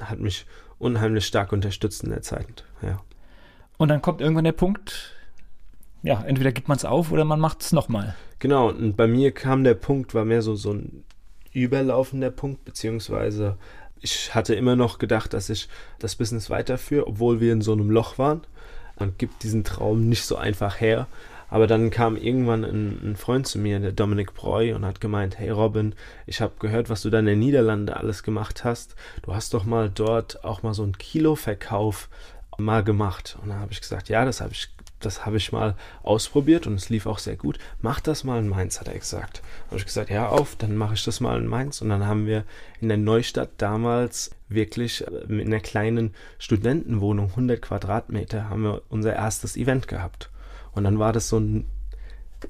[0.00, 0.46] hat mich
[0.78, 2.64] unheimlich stark unterstützt in der Zeit.
[2.80, 2.98] Ja.
[3.76, 5.11] Und dann kommt irgendwann der Punkt,
[6.02, 8.14] ja, entweder gibt man es auf oder man macht es nochmal.
[8.38, 11.04] Genau, und bei mir kam der Punkt, war mehr so, so ein
[11.52, 13.56] überlaufender Punkt, beziehungsweise
[14.00, 15.68] ich hatte immer noch gedacht, dass ich
[16.00, 18.42] das Business weiterführe, obwohl wir in so einem Loch waren.
[18.98, 21.06] Man gibt diesen Traum nicht so einfach her.
[21.48, 25.38] Aber dann kam irgendwann ein, ein, Freund zu mir, der Dominik Breu, und hat gemeint,
[25.38, 25.94] hey Robin,
[26.26, 28.96] ich habe gehört, was du da in den Niederlanden alles gemacht hast.
[29.22, 32.08] Du hast doch mal dort auch mal so einen Kiloverkauf
[32.56, 33.38] mal gemacht.
[33.42, 34.68] Und dann habe ich gesagt, ja, das habe ich,
[35.04, 37.58] das habe ich mal ausprobiert und es lief auch sehr gut.
[37.80, 39.42] Mach das mal in Mainz, hat er gesagt.
[39.64, 41.82] Da habe ich gesagt, ja, auf, dann mache ich das mal in Mainz.
[41.82, 42.44] Und dann haben wir
[42.80, 49.56] in der Neustadt damals wirklich in einer kleinen Studentenwohnung, 100 Quadratmeter, haben wir unser erstes
[49.56, 50.30] Event gehabt.
[50.72, 51.66] Und dann war das so ein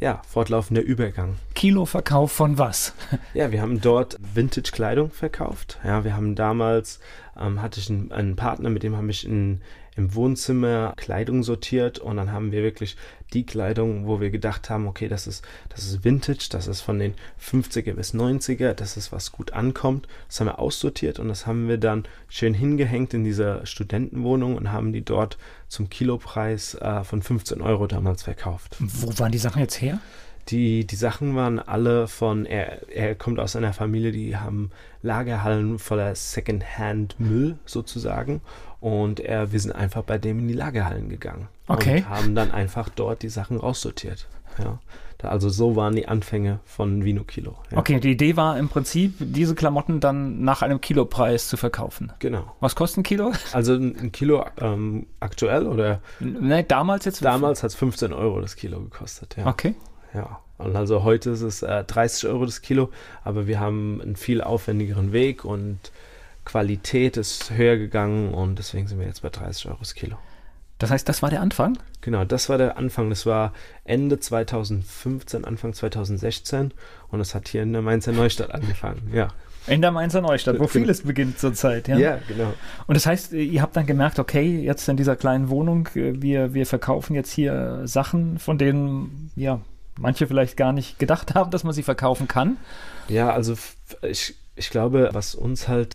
[0.01, 1.37] ja, fortlaufender Übergang.
[1.55, 2.95] Kiloverkauf von was?
[3.35, 5.79] ja, wir haben dort Vintage-Kleidung verkauft.
[5.85, 7.01] Ja, wir haben damals,
[7.39, 9.61] ähm, hatte ich einen, einen, Partner, mit dem habe ich in,
[9.97, 12.97] im Wohnzimmer Kleidung sortiert und dann haben wir wirklich
[13.33, 16.99] die Kleidung, wo wir gedacht haben, okay, das ist, das ist Vintage, das ist von
[16.99, 20.09] den 50er bis 90er, das ist was gut ankommt.
[20.29, 24.73] Das haben wir aussortiert und das haben wir dann schön hingehängt in dieser Studentenwohnung und
[24.73, 28.77] haben die dort zum Kilopreis äh, von 15 Euro damals verkauft.
[28.79, 29.99] Wo waren die Sachen jetzt her?
[30.49, 35.79] Die, die Sachen waren alle von, er, er kommt aus einer Familie, die haben Lagerhallen
[35.79, 38.41] voller Secondhand-Müll sozusagen.
[38.83, 41.47] Und er, wir sind einfach bei dem in die Lagerhallen gegangen.
[41.69, 41.99] Okay.
[41.99, 44.27] Und haben dann einfach dort die Sachen raussortiert.
[44.59, 44.81] Ja.
[45.23, 47.55] Also so waren die Anfänge von Vino Kilo.
[47.71, 47.79] Ja.
[47.79, 52.13] Okay, die Idee war im Prinzip, diese Klamotten dann nach einem Kilopreis zu verkaufen.
[52.19, 52.57] Genau.
[52.59, 53.33] Was kostet ein Kilo?
[53.53, 56.01] Also ein Kilo ähm, aktuell oder?
[56.19, 57.25] Nein, damals jetzt?
[57.25, 59.47] Damals hat es 15 Euro das Kilo gekostet, ja.
[59.47, 59.77] Okay.
[60.13, 60.41] Ja.
[60.59, 62.91] Und also heute ist es äh, 30 Euro das Kilo,
[63.23, 65.79] aber wir haben einen viel aufwendigeren Weg und
[66.45, 70.17] Qualität ist höher gegangen und deswegen sind wir jetzt bei 30 Euro das Kilo.
[70.79, 71.79] Das heißt, das war der Anfang?
[72.01, 73.09] Genau, das war der Anfang.
[73.09, 73.53] Das war
[73.85, 76.75] Ende 2015, Anfang 2016
[77.11, 79.29] und es hat hier in der Mainzer Neustadt angefangen, ja.
[79.69, 81.97] In der Mainzer Neustadt, wo vieles beginnt zurzeit, ja?
[81.97, 82.53] Ja, genau.
[82.89, 86.53] Und das heißt, ihr habt dann gemerkt, okay, jetzt in dieser kleinen Wohnung, äh, wir,
[86.53, 89.61] wir verkaufen jetzt hier Sachen, von denen, ja,
[89.97, 92.57] manche vielleicht gar nicht gedacht haben, dass man sie verkaufen kann.
[93.07, 93.55] Ja, also
[94.03, 95.95] ich, ich glaube, was uns halt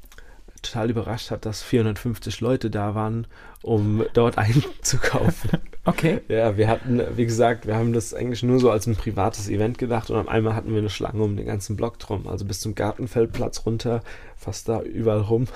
[0.67, 3.27] total überrascht hat, dass 450 Leute da waren,
[3.61, 5.51] um dort einzukaufen.
[5.85, 6.21] Okay.
[6.27, 9.77] Ja, wir hatten, wie gesagt, wir haben das eigentlich nur so als ein privates Event
[9.77, 12.59] gedacht und auf einmal hatten wir eine Schlange um den ganzen Block drum, also bis
[12.59, 14.01] zum Gartenfeldplatz runter,
[14.35, 15.47] fast da überall rum.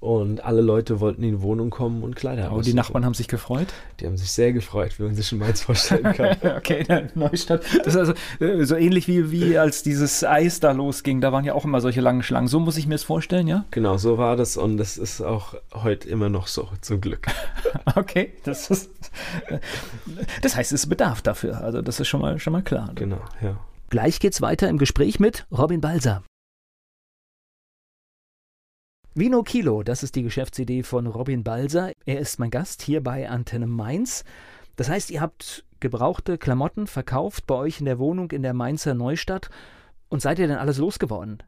[0.00, 3.28] Und alle Leute wollten in die Wohnung kommen und Kleider Aber die Nachbarn haben sich
[3.28, 3.68] gefreut?
[4.00, 6.36] Die haben sich sehr gefreut, wie man sich in Mainz vorstellen kann.
[6.56, 7.62] okay, Neustadt.
[7.84, 11.20] Das ist also äh, so ähnlich wie, wie als dieses Eis da losging.
[11.20, 12.48] Da waren ja auch immer solche langen Schlangen.
[12.48, 13.64] So muss ich mir das vorstellen, ja?
[13.70, 17.26] Genau, so war das und das ist auch heute immer noch so, zum Glück.
[17.96, 18.90] okay, das ist.
[20.42, 21.60] Das heißt, es bedarf dafür.
[21.62, 22.90] Also, das ist schon mal, schon mal klar.
[22.94, 23.56] Genau, ja.
[23.88, 26.22] Gleich geht's weiter im Gespräch mit Robin Balser.
[29.18, 31.92] Vino Kilo, das ist die Geschäftsidee von Robin Balser.
[32.04, 34.26] Er ist mein Gast hier bei Antenne Mainz.
[34.76, 38.92] Das heißt, ihr habt gebrauchte Klamotten verkauft bei euch in der Wohnung in der Mainzer
[38.92, 39.48] Neustadt.
[40.10, 41.42] Und seid ihr denn alles losgeworden?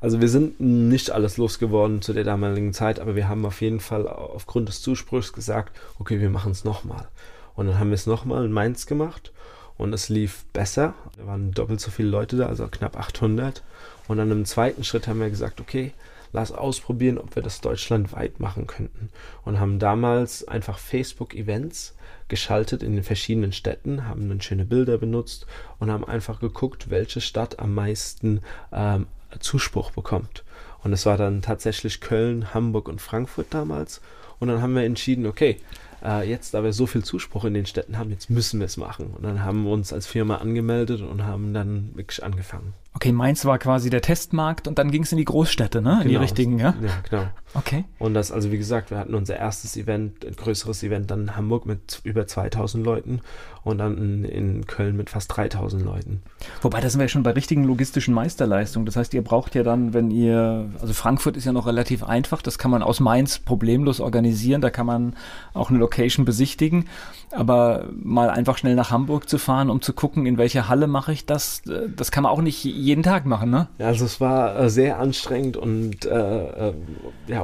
[0.00, 3.80] Also wir sind nicht alles losgeworden zu der damaligen Zeit, aber wir haben auf jeden
[3.80, 7.06] Fall aufgrund des Zuspruchs gesagt, okay, wir machen es nochmal.
[7.54, 9.30] Und dann haben wir es nochmal in Mainz gemacht
[9.76, 10.94] und es lief besser.
[11.18, 13.62] Da waren doppelt so viele Leute da, also knapp 800.
[14.08, 15.92] Und dann im zweiten Schritt haben wir gesagt, okay,
[16.34, 19.08] lass ausprobieren, ob wir das deutschlandweit machen könnten.
[19.44, 21.94] Und haben damals einfach Facebook-Events
[22.26, 25.46] geschaltet in den verschiedenen Städten, haben dann schöne Bilder benutzt
[25.78, 28.40] und haben einfach geguckt, welche Stadt am meisten
[28.72, 29.06] ähm,
[29.38, 30.42] Zuspruch bekommt.
[30.82, 34.00] Und es war dann tatsächlich Köln, Hamburg und Frankfurt damals.
[34.40, 35.60] Und dann haben wir entschieden, okay,
[36.04, 38.76] äh, jetzt, da wir so viel Zuspruch in den Städten haben, jetzt müssen wir es
[38.76, 39.14] machen.
[39.16, 42.74] Und dann haben wir uns als Firma angemeldet und haben dann wirklich angefangen.
[42.94, 45.94] Okay, Mainz war quasi der Testmarkt und dann ging es in die Großstädte, ne?
[45.94, 46.74] In genau, die richtigen, ja?
[46.80, 47.26] Ja, genau.
[47.54, 47.84] Okay.
[47.98, 51.36] Und das, also wie gesagt, wir hatten unser erstes Event, ein größeres Event dann in
[51.36, 53.20] Hamburg mit über 2000 Leuten
[53.64, 56.22] und dann in, Köln mit fast 3000 Leuten.
[56.60, 58.84] Wobei, da sind wir ja schon bei richtigen logistischen Meisterleistungen.
[58.84, 62.42] Das heißt, ihr braucht ja dann, wenn ihr, also Frankfurt ist ja noch relativ einfach,
[62.42, 65.16] das kann man aus Mainz problemlos organisieren, da kann man
[65.54, 66.86] auch eine Location besichtigen.
[67.30, 71.12] Aber mal einfach schnell nach Hamburg zu fahren, um zu gucken, in welcher Halle mache
[71.12, 71.62] ich das,
[71.96, 73.68] das kann man auch nicht jeden Tag machen, ne?
[73.78, 76.74] Ja, also es war äh, sehr anstrengend und äh, äh,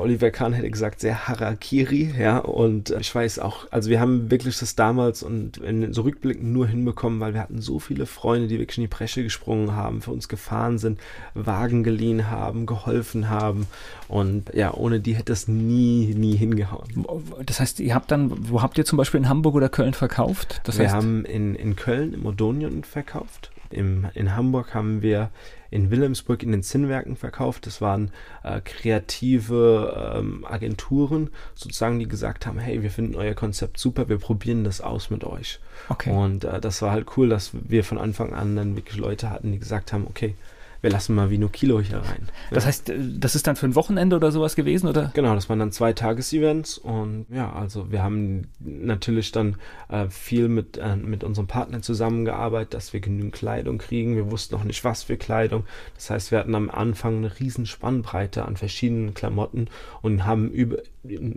[0.01, 2.39] ja, Oliver Kahn hätte gesagt, sehr Harakiri, ja.
[2.39, 6.53] Und äh, ich weiß auch, also wir haben wirklich das damals und in so Rückblicken
[6.53, 10.01] nur hinbekommen, weil wir hatten so viele Freunde, die wirklich in die Bresche gesprungen haben,
[10.01, 11.01] für uns gefahren sind,
[11.35, 13.67] Wagen geliehen haben, geholfen haben.
[14.09, 17.07] Und ja, ohne die hätte es nie, nie hingehauen.
[17.47, 20.61] Das heißt, ihr habt dann, wo habt ihr zum Beispiel in Hamburg oder Köln verkauft?
[20.65, 23.51] Das wir haben in, in Köln im Odonion verkauft.
[23.71, 25.31] Im, in Hamburg haben wir
[25.71, 27.67] in Wilhelmsburg in den Zinnwerken verkauft.
[27.67, 28.11] Das waren
[28.43, 34.19] äh, kreative ähm, Agenturen, sozusagen, die gesagt haben, hey, wir finden euer Konzept super, wir
[34.19, 35.61] probieren das aus mit euch.
[35.89, 36.11] Okay.
[36.11, 39.53] Und äh, das war halt cool, dass wir von Anfang an dann wirklich Leute hatten,
[39.53, 40.35] die gesagt haben, okay,
[40.81, 42.29] wir lassen mal Vino Kilo hier rein.
[42.51, 45.11] Das heißt, das ist dann für ein Wochenende oder sowas gewesen, oder?
[45.15, 49.57] Genau, das waren dann zwei Tagesevents und ja, also wir haben natürlich dann
[49.89, 54.17] äh, viel mit, äh, mit unserem Partner zusammengearbeitet, dass wir genügend Kleidung kriegen.
[54.17, 55.65] Wir wussten noch nicht, was für Kleidung.
[55.95, 59.69] Das heißt, wir hatten am Anfang eine riesen Spannbreite an verschiedenen Klamotten
[60.03, 60.79] und haben über,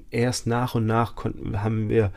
[0.09, 2.11] erst nach und nach konnten, haben wir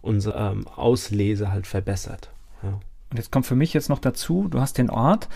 [0.00, 2.30] unsere ähm, Auslese halt verbessert.
[2.62, 2.80] Ja.
[3.10, 5.28] Und jetzt kommt für mich jetzt noch dazu, du hast den Ort,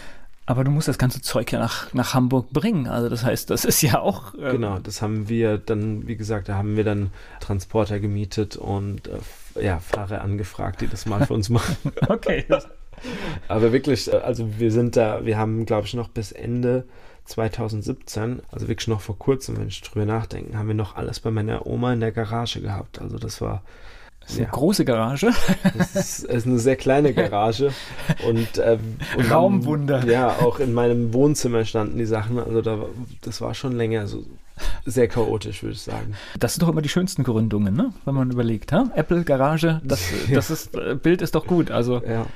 [0.44, 2.88] aber du musst das ganze Zeug ja nach, nach Hamburg bringen.
[2.88, 4.34] Also das heißt, das ist ja auch.
[4.34, 9.08] Ähm genau, das haben wir dann, wie gesagt, da haben wir dann Transporter gemietet und
[9.08, 11.76] äh, ja, Fahrer angefragt, die das mal für uns machen.
[12.08, 12.44] okay.
[13.48, 16.84] Aber wirklich, äh, also wir sind da, wir haben, glaube ich, noch bis Ende
[17.24, 21.30] 2017, also wirklich noch vor kurzem, wenn ich drüber nachdenke, haben wir noch alles bei
[21.30, 23.00] meiner Oma in der Garage gehabt.
[23.00, 23.62] Also das war
[24.22, 24.52] das ist eine ja.
[24.52, 25.30] große Garage.
[25.76, 27.72] Das ist, ist, eine sehr kleine Garage.
[28.26, 28.78] Und, äh,
[29.16, 30.00] und Raumwunder.
[30.00, 32.38] Dann, ja, auch in meinem Wohnzimmer standen die Sachen.
[32.38, 32.78] Also da,
[33.22, 34.24] das war schon länger so
[34.84, 36.14] sehr chaotisch, würde ich sagen.
[36.38, 37.92] Das sind doch immer die schönsten Gründungen, ne?
[38.04, 38.72] wenn man überlegt.
[38.72, 38.90] Ha?
[38.94, 41.70] Apple, Garage, das, das ist, äh, Bild ist doch gut.
[41.70, 42.26] Also, ja.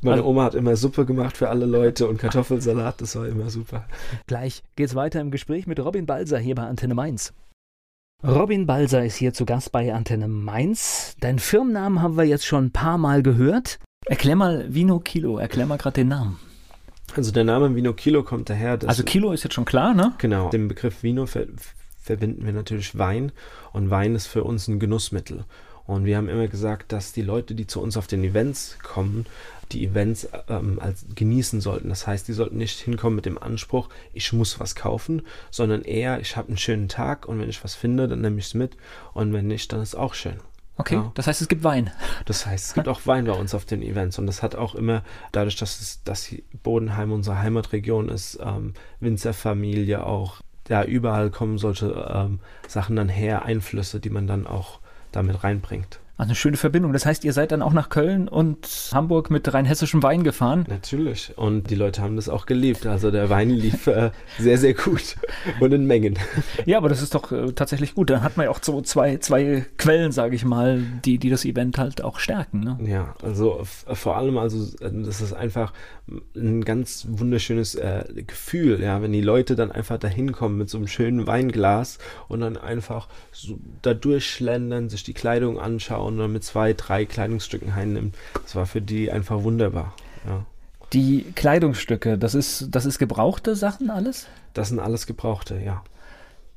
[0.00, 3.50] Meine also, Oma hat immer Suppe gemacht für alle Leute und Kartoffelsalat, das war immer
[3.50, 3.84] super.
[4.26, 7.32] Gleich geht's weiter im Gespräch mit Robin Balser hier bei Antenne Mainz.
[8.24, 11.16] Robin Balser ist hier zu Gast bei Antenne Mainz.
[11.20, 13.78] Deinen Firmennamen haben wir jetzt schon ein paar Mal gehört.
[14.06, 16.40] Erklär mal Vino Kilo, erklär mal gerade den Namen.
[17.14, 18.78] Also der Name Vino Kilo kommt daher.
[18.86, 20.14] also Kilo ist jetzt schon klar, ne?
[20.18, 20.48] Genau.
[20.48, 21.46] Den Begriff Vino ver
[22.00, 23.32] verbinden wir natürlich Wein
[23.72, 25.44] und Wein ist für uns ein Genussmittel.
[25.84, 29.26] Und wir haben immer gesagt, dass die Leute, die zu uns auf den Events kommen,
[29.72, 31.88] die Events ähm, als genießen sollten.
[31.88, 36.20] Das heißt, die sollten nicht hinkommen mit dem Anspruch, ich muss was kaufen, sondern eher,
[36.20, 38.76] ich habe einen schönen Tag und wenn ich was finde, dann nehme ich es mit
[39.12, 40.36] und wenn nicht, dann ist auch schön.
[40.78, 41.10] Okay, ja.
[41.14, 41.90] das heißt, es gibt Wein.
[42.26, 44.18] Das heißt, es gibt auch Wein bei uns auf den Events.
[44.18, 45.02] Und das hat auch immer,
[45.32, 51.86] dadurch, dass, es, dass Bodenheim unsere Heimatregion ist, ähm, Winzerfamilie auch, ja, überall kommen solche
[52.14, 54.80] ähm, Sachen dann her, Einflüsse, die man dann auch
[55.12, 56.00] damit reinbringt.
[56.18, 56.94] Also eine schöne Verbindung.
[56.94, 60.64] Das heißt, ihr seid dann auch nach Köln und Hamburg mit rheinhessischem Wein gefahren?
[60.66, 61.36] Natürlich.
[61.36, 62.86] Und die Leute haben das auch geliebt.
[62.86, 65.16] Also der Wein lief äh, sehr, sehr gut
[65.60, 66.18] und in Mengen.
[66.64, 68.08] Ja, aber das ist doch äh, tatsächlich gut.
[68.08, 71.44] Dann hat man ja auch so zwei, zwei Quellen, sage ich mal, die, die das
[71.44, 72.60] Event halt auch stärken.
[72.60, 72.78] Ne?
[72.82, 75.74] Ja, also vor allem, also äh, das ist einfach
[76.34, 80.78] ein ganz wunderschönes äh, Gefühl, ja, wenn die Leute dann einfach da hinkommen mit so
[80.78, 81.98] einem schönen Weinglas
[82.28, 87.04] und dann einfach so da durchschlendern, sich die Kleidung anschauen und dann mit zwei, drei
[87.04, 88.14] Kleidungsstücken heimnimmt.
[88.42, 89.94] Das war für die einfach wunderbar.
[90.26, 90.44] Ja.
[90.92, 94.26] Die Kleidungsstücke, das ist, das ist gebrauchte Sachen alles?
[94.54, 95.82] Das sind alles gebrauchte, ja.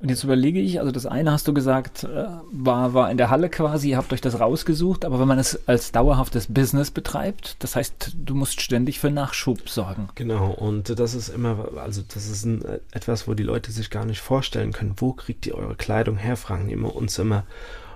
[0.01, 3.29] Und jetzt überlege ich, also das eine hast du gesagt, äh, war, war in der
[3.29, 7.57] Halle quasi, ihr habt euch das rausgesucht, aber wenn man es als dauerhaftes Business betreibt,
[7.59, 10.07] das heißt, du musst ständig für Nachschub sorgen.
[10.15, 14.05] Genau, und das ist immer, also das ist ein, etwas, wo die Leute sich gar
[14.05, 14.93] nicht vorstellen können.
[14.95, 17.43] Wo kriegt ihr eure Kleidung her, fragen die immer uns immer.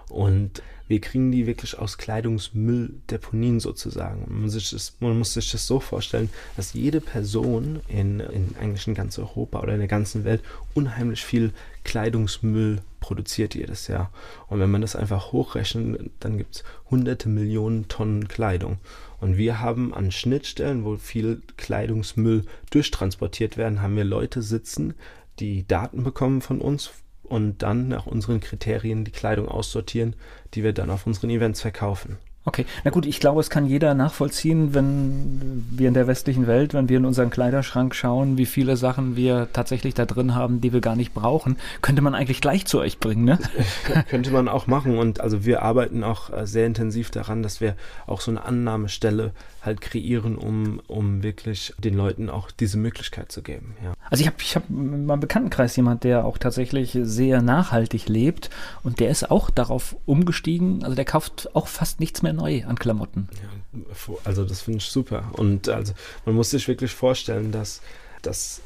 [0.10, 4.26] Und wir kriegen die wirklich aus Kleidungsmülldeponien sozusagen.
[4.28, 8.88] Man, sich das, man, muss sich das so vorstellen, dass jede Person in, in eigentlich
[8.88, 10.42] in ganz Europa oder in der ganzen Welt
[10.74, 14.12] unheimlich viel Kleidungsmüll produziert jedes Jahr.
[14.48, 18.78] Und wenn man das einfach hochrechnet, dann gibt es hunderte Millionen Tonnen Kleidung.
[19.20, 24.96] Und wir haben an Schnittstellen, wo viel Kleidungsmüll durchtransportiert werden, haben wir Leute sitzen,
[25.40, 26.92] die Daten bekommen von uns,
[27.34, 30.16] und dann nach unseren Kriterien die Kleidung aussortieren,
[30.54, 32.18] die wir dann auf unseren Events verkaufen.
[32.46, 36.74] Okay, na gut, ich glaube, es kann jeder nachvollziehen, wenn wir in der westlichen Welt,
[36.74, 40.74] wenn wir in unseren Kleiderschrank schauen, wie viele Sachen wir tatsächlich da drin haben, die
[40.74, 41.56] wir gar nicht brauchen.
[41.82, 43.40] Könnte man eigentlich gleich zu euch bringen, ne?
[44.10, 47.76] Könnte man auch machen und also wir arbeiten auch äh, sehr intensiv daran, dass wir
[48.08, 53.42] auch so eine Annahmestelle halt kreieren, um, um wirklich den Leuten auch diese Möglichkeit zu
[53.42, 53.76] geben.
[53.82, 53.94] Ja.
[54.10, 58.50] Also ich habe ich hab in meinem Bekanntenkreis jemand, der auch tatsächlich sehr nachhaltig lebt
[58.84, 62.78] und der ist auch darauf umgestiegen, also der kauft auch fast nichts mehr neu an
[62.78, 63.30] Klamotten.
[63.34, 63.80] Ja,
[64.24, 65.32] also das finde ich super.
[65.34, 65.94] Und also
[66.26, 67.82] man muss sich wirklich vorstellen, dass
[68.22, 68.62] das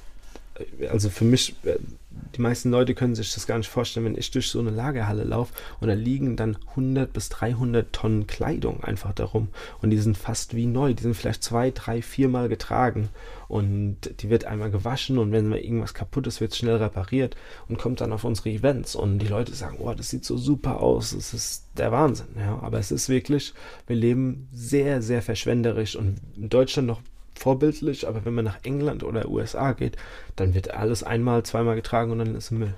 [0.90, 1.78] also für mich äh,
[2.36, 5.24] die meisten Leute können sich das gar nicht vorstellen, wenn ich durch so eine Lagerhalle
[5.24, 9.50] laufe und da liegen dann 100 bis 300 Tonnen Kleidung einfach darum
[9.82, 13.10] und die sind fast wie neu, die sind vielleicht zwei, drei, viermal getragen.
[13.48, 17.38] Und die wird einmal gewaschen und wenn mal irgendwas kaputt ist, wird es schnell repariert
[17.70, 18.94] und kommt dann auf unsere Events.
[18.94, 22.60] Und die Leute sagen, oh, das sieht so super aus, das ist der Wahnsinn, ja,
[22.62, 23.54] aber es ist wirklich,
[23.86, 27.02] wir leben sehr, sehr verschwenderisch und in Deutschland noch
[27.38, 29.98] vorbildlich, aber wenn man nach England oder USA geht,
[30.36, 32.74] dann wird alles einmal, zweimal getragen und dann ist es Müll.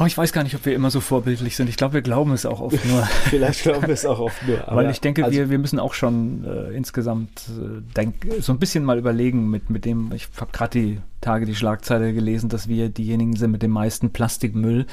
[0.00, 1.68] Oh, ich weiß gar nicht, ob wir immer so vorbildlich sind.
[1.68, 3.02] Ich glaube, wir glauben es auch oft nur.
[3.24, 4.64] Vielleicht glauben wir es auch oft nur.
[4.66, 8.58] Weil ich denke, also, wir, wir müssen auch schon äh, insgesamt äh, denk, so ein
[8.58, 12.66] bisschen mal überlegen mit, mit dem, ich habe gerade die Tage die Schlagzeile gelesen, dass
[12.66, 14.86] wir diejenigen sind mit dem meisten Plastikmüll.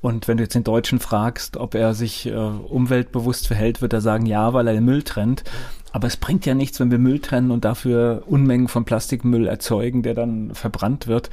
[0.00, 4.00] Und wenn du jetzt den Deutschen fragst, ob er sich äh, umweltbewusst verhält, wird er
[4.00, 5.44] sagen, ja, weil er den Müll trennt.
[5.92, 10.02] Aber es bringt ja nichts, wenn wir Müll trennen und dafür Unmengen von Plastikmüll erzeugen,
[10.02, 11.30] der dann verbrannt wird.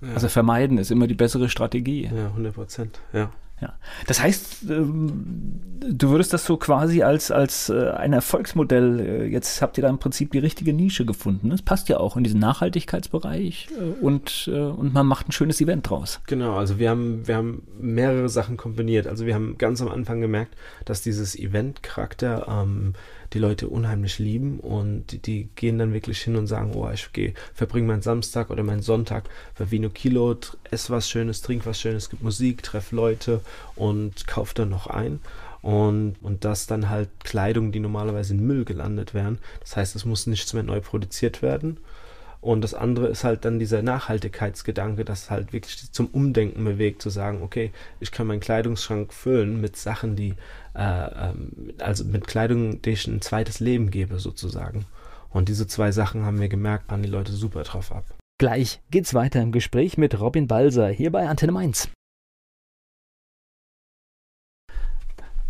[0.00, 0.14] Ja.
[0.14, 2.10] Also vermeiden ist immer die bessere Strategie.
[2.14, 3.30] Ja, 100 Prozent, ja.
[3.60, 3.74] Ja.
[4.06, 9.60] Das heißt, ähm, du würdest das so quasi als, als äh, ein Erfolgsmodell, äh, jetzt
[9.62, 11.50] habt ihr da im Prinzip die richtige Nische gefunden.
[11.50, 15.90] Das passt ja auch in diesen Nachhaltigkeitsbereich äh, und, und man macht ein schönes Event
[15.90, 16.20] draus.
[16.26, 19.08] Genau, also wir haben, wir haben mehrere Sachen kombiniert.
[19.08, 22.94] Also wir haben ganz am Anfang gemerkt, dass dieses Event-Charakter ähm,
[23.32, 27.34] die Leute unheimlich lieben und die, gehen dann wirklich hin und sagen, oh, ich gehe,
[27.54, 30.36] verbringe meinen Samstag oder meinen Sonntag bei Vino Kilo,
[30.70, 33.40] esse was Schönes, trink was Schönes, gibt Musik, treff Leute
[33.76, 35.20] und kauf dann noch ein.
[35.60, 39.38] Und, und das dann halt Kleidung, die normalerweise in Müll gelandet wären.
[39.60, 41.78] Das heißt, es muss nichts mehr neu produziert werden.
[42.40, 47.10] Und das andere ist halt dann dieser Nachhaltigkeitsgedanke, das halt wirklich zum Umdenken bewegt, zu
[47.10, 50.34] sagen, okay, ich kann meinen Kleidungsschrank füllen mit Sachen, die,
[50.74, 54.86] äh, ähm, also mit Kleidung, die ich ein zweites Leben gebe, sozusagen.
[55.30, 58.04] Und diese zwei Sachen haben wir gemerkt, waren die Leute super drauf ab.
[58.40, 61.88] Gleich geht's weiter im Gespräch mit Robin Balser hier bei Antenne Mainz.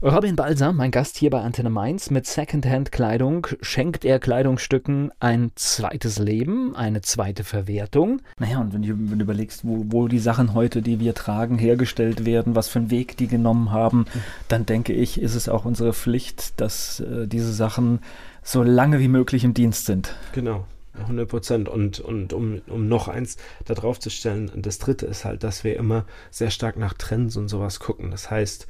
[0.01, 6.21] Robin Balser, mein Gast hier bei Antenne Mainz, mit Secondhand-Kleidung schenkt er Kleidungsstücken ein zweites
[6.21, 8.23] Leben, eine zweite Verwertung.
[8.39, 11.59] Naja, und wenn du, wenn du überlegst, wo, wo, die Sachen heute, die wir tragen,
[11.59, 14.05] hergestellt werden, was für einen Weg die genommen haben,
[14.47, 17.99] dann denke ich, ist es auch unsere Pflicht, dass äh, diese Sachen
[18.45, 20.15] so lange wie möglich im Dienst sind.
[20.31, 20.65] Genau.
[21.01, 21.69] 100 Prozent.
[21.69, 25.65] Und, und um, um noch eins da drauf zu stellen, das dritte ist halt, dass
[25.65, 28.11] wir immer sehr stark nach Trends und sowas gucken.
[28.11, 28.67] Das heißt,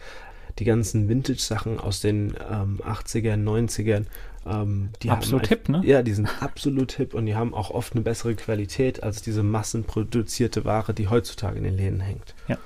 [0.58, 4.04] die ganzen Vintage-Sachen aus den ähm, 80ern, 90ern,
[4.46, 5.82] ähm, die absolut haben hip, ne?
[5.84, 9.42] Ja, die sind absolut hip und die haben auch oft eine bessere Qualität als diese
[9.42, 12.34] massenproduzierte Ware, die heutzutage in den Läden hängt.
[12.48, 12.56] Ja.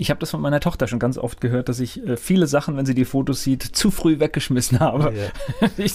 [0.00, 2.76] Ich habe das von meiner Tochter schon ganz oft gehört, dass ich äh, viele Sachen,
[2.76, 5.12] wenn sie die Fotos sieht, zu früh weggeschmissen habe.
[5.12, 5.68] Ja.
[5.76, 5.94] ich,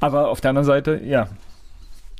[0.00, 1.28] aber auf der anderen Seite, ja,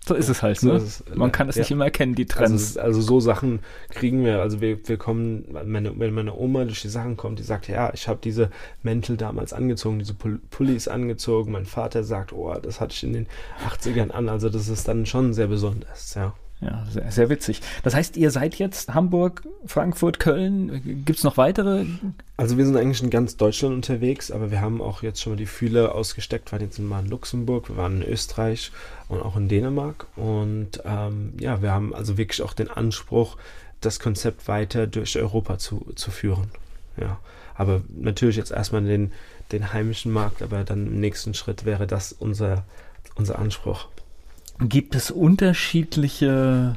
[0.06, 0.58] so ist es halt.
[0.58, 0.74] So Ne?
[0.78, 1.60] es, Man äh, kann es ja.
[1.60, 2.76] nicht immer erkennen, die Trends.
[2.76, 4.40] Also, also so Sachen kriegen wir.
[4.40, 7.92] Also wir, wir kommen, meine, wenn meine Oma durch die Sachen kommt, die sagt, ja,
[7.94, 8.50] ich habe diese
[8.82, 11.52] Mäntel damals angezogen, diese Pull- Pullis angezogen.
[11.52, 13.26] Mein Vater sagt, oh, das hatte ich in den
[13.68, 14.28] 80ern an.
[14.28, 16.34] Also das ist dann schon sehr besonders, ja.
[16.60, 17.60] Ja, sehr, sehr witzig.
[17.82, 21.02] Das heißt, ihr seid jetzt Hamburg, Frankfurt, Köln.
[21.04, 21.86] Gibt es noch weitere?
[22.36, 25.36] Also wir sind eigentlich in ganz Deutschland unterwegs, aber wir haben auch jetzt schon mal
[25.36, 26.52] die Fühler ausgesteckt.
[26.52, 28.70] Wir waren jetzt mal in Luxemburg, wir waren in Österreich
[29.12, 30.06] und auch in Dänemark.
[30.16, 33.36] Und ähm, ja, wir haben also wirklich auch den Anspruch,
[33.80, 36.50] das Konzept weiter durch Europa zu, zu führen.
[36.96, 37.18] Ja,
[37.54, 39.12] aber natürlich jetzt erstmal den,
[39.50, 42.64] den heimischen Markt, aber dann im nächsten Schritt wäre das unser,
[43.14, 43.88] unser Anspruch.
[44.60, 46.76] Gibt es unterschiedliche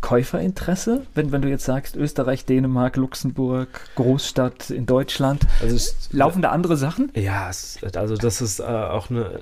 [0.00, 1.06] Käuferinteresse?
[1.14, 6.50] Wenn, wenn du jetzt sagst, Österreich, Dänemark, Luxemburg, Großstadt in Deutschland, Also es, laufen da
[6.50, 7.10] andere Sachen?
[7.14, 9.40] Ja, es, also das ist äh, auch eine,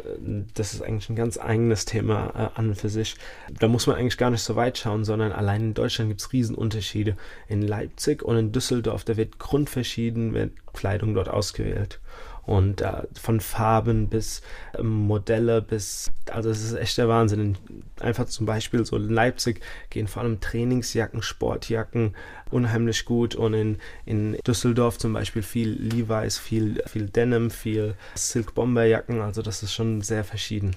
[0.55, 3.17] das ist eigentlich ein ganz eigenes Thema äh, an und für sich.
[3.59, 6.33] Da muss man eigentlich gar nicht so weit schauen, sondern allein in Deutschland gibt es
[6.33, 7.17] Riesenunterschiede.
[7.49, 12.01] In Leipzig und in Düsseldorf, da wird grundverschieden wird Kleidung dort ausgewählt.
[12.47, 14.43] Und äh, von Farben bis
[14.79, 17.41] ähm, Modelle bis, also es ist echt der Wahnsinn.
[17.41, 17.57] In,
[18.01, 22.15] einfach zum Beispiel so in Leipzig gehen vor allem Trainingsjacken, Sportjacken
[22.51, 28.55] unheimlich gut und in, in Düsseldorf zum Beispiel viel Levi's, viel, viel Denim, viel Silk
[28.55, 30.77] Bomberjacken, also das ist schon sehr verschieden.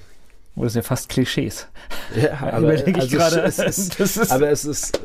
[0.56, 1.68] Oder sind ja fast Klischees?
[2.20, 3.42] Ja, Überlege ich gerade.
[3.42, 5.00] Es Das ist- aber es ist,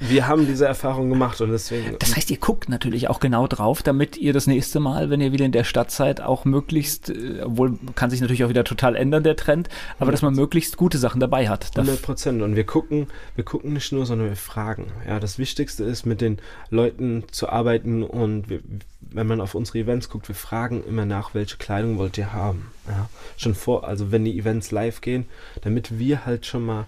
[0.00, 1.96] wir haben diese Erfahrung gemacht und deswegen.
[1.98, 5.32] Das heißt, ihr guckt natürlich auch genau drauf, damit ihr das nächste Mal, wenn ihr
[5.32, 8.96] wieder in der Stadt seid, auch möglichst, äh, obwohl kann sich natürlich auch wieder total
[8.96, 11.76] ändern, der Trend, aber dass man möglichst gute Sachen dabei hat.
[11.76, 12.42] Da 100 Prozent.
[12.42, 14.86] Und wir gucken, wir gucken nicht nur, sondern wir fragen.
[15.06, 16.38] Ja, das Wichtigste ist, mit den
[16.70, 18.60] Leuten zu arbeiten und wir,
[19.00, 22.70] wenn man auf unsere Events guckt, wir fragen immer nach, welche Kleidung wollt ihr haben.
[22.88, 25.26] Ja, schon vor, also wenn die Events live gehen,
[25.62, 26.86] damit wir halt schon mal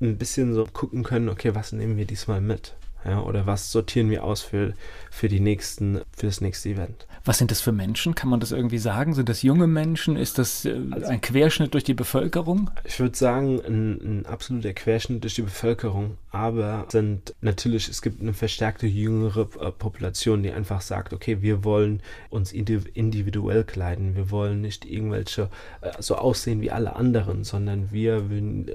[0.00, 2.74] ein bisschen so gucken können, okay, was nehmen wir diesmal mit?
[3.02, 4.74] Ja, oder was sortieren wir aus für,
[5.10, 7.06] für die nächsten, für das nächste Event?
[7.24, 8.14] Was sind das für Menschen?
[8.14, 9.14] Kann man das irgendwie sagen?
[9.14, 10.16] Sind das junge Menschen?
[10.16, 12.70] Ist das äh, ein Querschnitt durch die Bevölkerung?
[12.84, 18.20] Ich würde sagen, ein, ein absoluter Querschnitt durch die Bevölkerung, aber sind natürlich, es gibt
[18.20, 24.14] eine verstärkte jüngere äh, Population, die einfach sagt, okay, wir wollen uns indi- individuell kleiden,
[24.14, 25.48] wir wollen nicht irgendwelche
[25.80, 28.70] äh, so aussehen wie alle anderen, sondern wir wollen,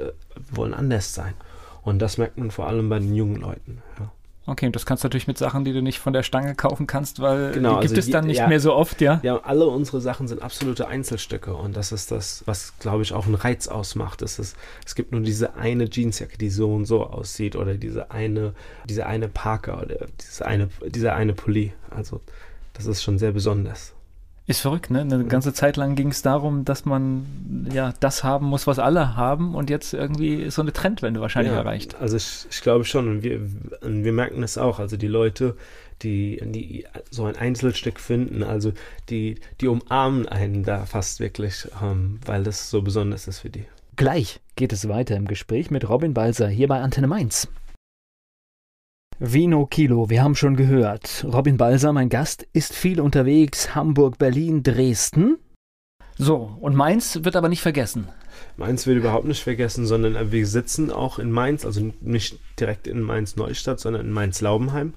[0.52, 1.34] wollen anders sein.
[1.84, 3.82] Und das merkt man vor allem bei den jungen Leuten.
[4.00, 4.12] Ja.
[4.48, 6.86] Okay, und das kannst du natürlich mit Sachen, die du nicht von der Stange kaufen
[6.86, 8.48] kannst, weil Genau, die gibt also es dann nicht ja.
[8.48, 9.20] mehr so oft, ja?
[9.24, 13.26] Ja, alle unsere Sachen sind absolute Einzelstücke und das ist das, was, glaube ich, auch
[13.26, 14.22] einen Reiz ausmacht.
[14.22, 18.12] Es, ist, es gibt nur diese eine Jeansjacke, die so und so aussieht oder diese
[18.12, 18.54] eine,
[18.88, 21.74] diese eine Parker oder diese eine, dieser eine Pulli.
[21.90, 22.22] Also
[22.74, 23.94] das ist schon sehr besonders.
[24.48, 25.02] Ist verrückt, ne?
[25.02, 29.16] Eine ganze Zeit lang ging es darum, dass man ja das haben muss, was alle
[29.16, 31.96] haben und jetzt irgendwie ist so eine Trendwende wahrscheinlich Ja, erreicht.
[31.96, 33.42] Also ich, ich glaube schon und wir,
[33.82, 34.78] und wir merken das auch.
[34.78, 35.56] Also die Leute,
[36.04, 38.72] die, die so ein Einzelstück finden, also
[39.10, 43.66] die, die umarmen einen da fast wirklich, ähm, weil das so besonders ist für die.
[43.96, 47.48] Gleich geht es weiter im Gespräch mit Robin Balser hier bei Antenne Mainz.
[49.20, 51.26] Vino Kilo, wir haben schon gehört.
[51.32, 53.74] Robin Balser, mein Gast, ist viel unterwegs.
[53.74, 55.38] Hamburg, Berlin, Dresden.
[56.18, 58.10] So, und Mainz wird aber nicht vergessen.
[58.58, 63.02] Mainz wird überhaupt nicht vergessen, sondern wir sitzen auch in Mainz, also nicht direkt in
[63.02, 64.94] Mainz-Neustadt, sondern in Mainz-Laubenheim.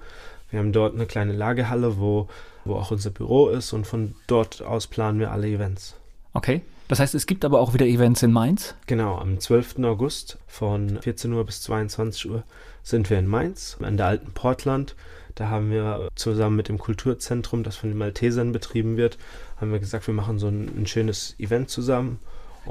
[0.51, 2.27] Wir haben dort eine kleine Lagerhalle, wo,
[2.65, 5.95] wo auch unser Büro ist und von dort aus planen wir alle Events.
[6.33, 6.63] Okay.
[6.89, 8.75] Das heißt, es gibt aber auch wieder Events in Mainz.
[8.87, 9.79] Genau, am 12.
[9.85, 12.43] August von 14 Uhr bis 22 Uhr
[12.89, 14.95] sind wir in Mainz, an der alten Portland.
[15.35, 19.19] Da haben wir zusammen mit dem Kulturzentrum, das von den Maltesern betrieben wird,
[19.59, 22.19] haben wir gesagt, wir machen so ein, ein schönes Event zusammen.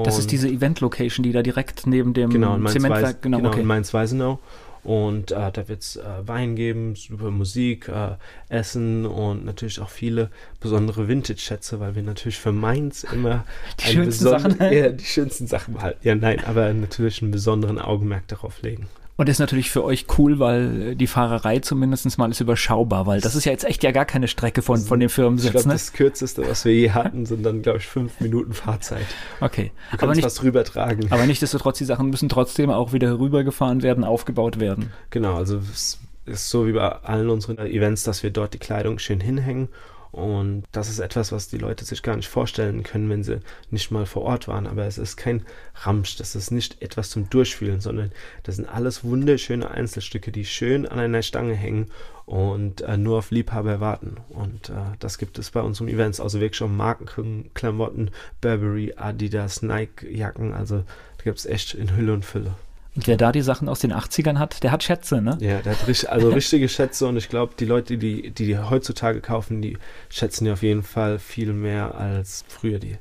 [0.04, 3.50] Das ist Und- diese Event-Location, die da direkt neben dem Genau, in Zementwerk, genau, genau,
[3.50, 3.62] okay.
[3.62, 4.40] in Mainz-Weisenau.
[4.84, 8.12] Und äh, da wird es äh, Wein geben, super Musik, äh,
[8.48, 10.30] Essen und natürlich auch viele
[10.62, 13.44] besondere Vintage-Schätze, weil wir natürlich für Mainz immer
[13.80, 14.56] Die schönsten Sachen.
[14.72, 16.00] Ja, die schönsten Sachen behalten.
[16.04, 18.88] Ja, nein, aber natürlich einen besonderen Augenmerk darauf legen.
[19.18, 23.34] Und ist natürlich für euch cool, weil die Fahrerei zumindest mal ist überschaubar, weil das
[23.34, 25.74] ist ja jetzt echt ja gar keine Strecke von, von dem Ich Firmensitz, glaube, ne?
[25.74, 29.08] das kürzeste, was wir je hatten, sind dann, glaube ich, fünf Minuten Fahrzeit.
[29.42, 29.72] Okay.
[29.90, 31.12] Wir Aber nicht, fast rübertragen.
[31.12, 34.92] aber nichtsdestotrotz, die Sachen müssen trotzdem auch wieder rübergefahren werden, aufgebaut werden.
[35.10, 39.00] Genau, also es ist so wie bei allen unseren Events, dass wir dort die Kleidung
[39.00, 39.70] schön hinhängen
[40.18, 43.40] Und das ist etwas, was die Leute sich gar nicht vorstellen können, wenn sie
[43.70, 44.66] nicht mal vor Ort waren.
[44.66, 45.46] Aber es ist kein
[45.76, 48.12] Ramsch, das ist nicht etwas zum Durchfühlen, sondern
[48.42, 51.92] das sind alles wunderschöne Einzelstücke, die schön an einer Stange hängen
[52.26, 54.18] und äh, nur auf Liebhaber warten.
[54.30, 56.20] Und äh, das gibt es bei unseren Events.
[56.20, 58.10] Also wirklich schon Markenklamotten,
[58.42, 60.52] Burberry, Adidas, Nike-Jacken.
[60.52, 60.78] Also
[61.18, 62.56] da gibt es echt in Hülle und Fülle.
[62.98, 65.38] Und wer da die Sachen aus den 80ern hat, der hat Schätze, ne?
[65.40, 68.58] Ja, der hat richtig, also richtige Schätze und ich glaube, die Leute, die, die die
[68.58, 69.78] heutzutage kaufen, die
[70.10, 72.98] schätzen die auf jeden Fall viel mehr als früher die.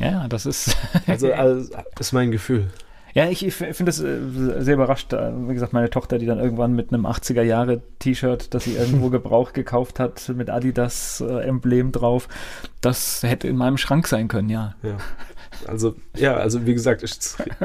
[0.00, 0.76] Ja, das ist.
[1.06, 2.68] also, also ist mein Gefühl.
[3.14, 4.18] Ja, ich, ich finde es äh,
[4.60, 5.12] sehr überrascht.
[5.12, 9.54] Äh, wie gesagt, meine Tochter, die dann irgendwann mit einem 80er-Jahre-T-Shirt, das sie irgendwo gebraucht
[9.54, 12.26] gekauft hat, mit Adidas-Emblem drauf,
[12.80, 14.74] das hätte in meinem Schrank sein können, ja.
[14.82, 14.96] Ja.
[15.66, 17.12] Also, ja, also wie gesagt, ich,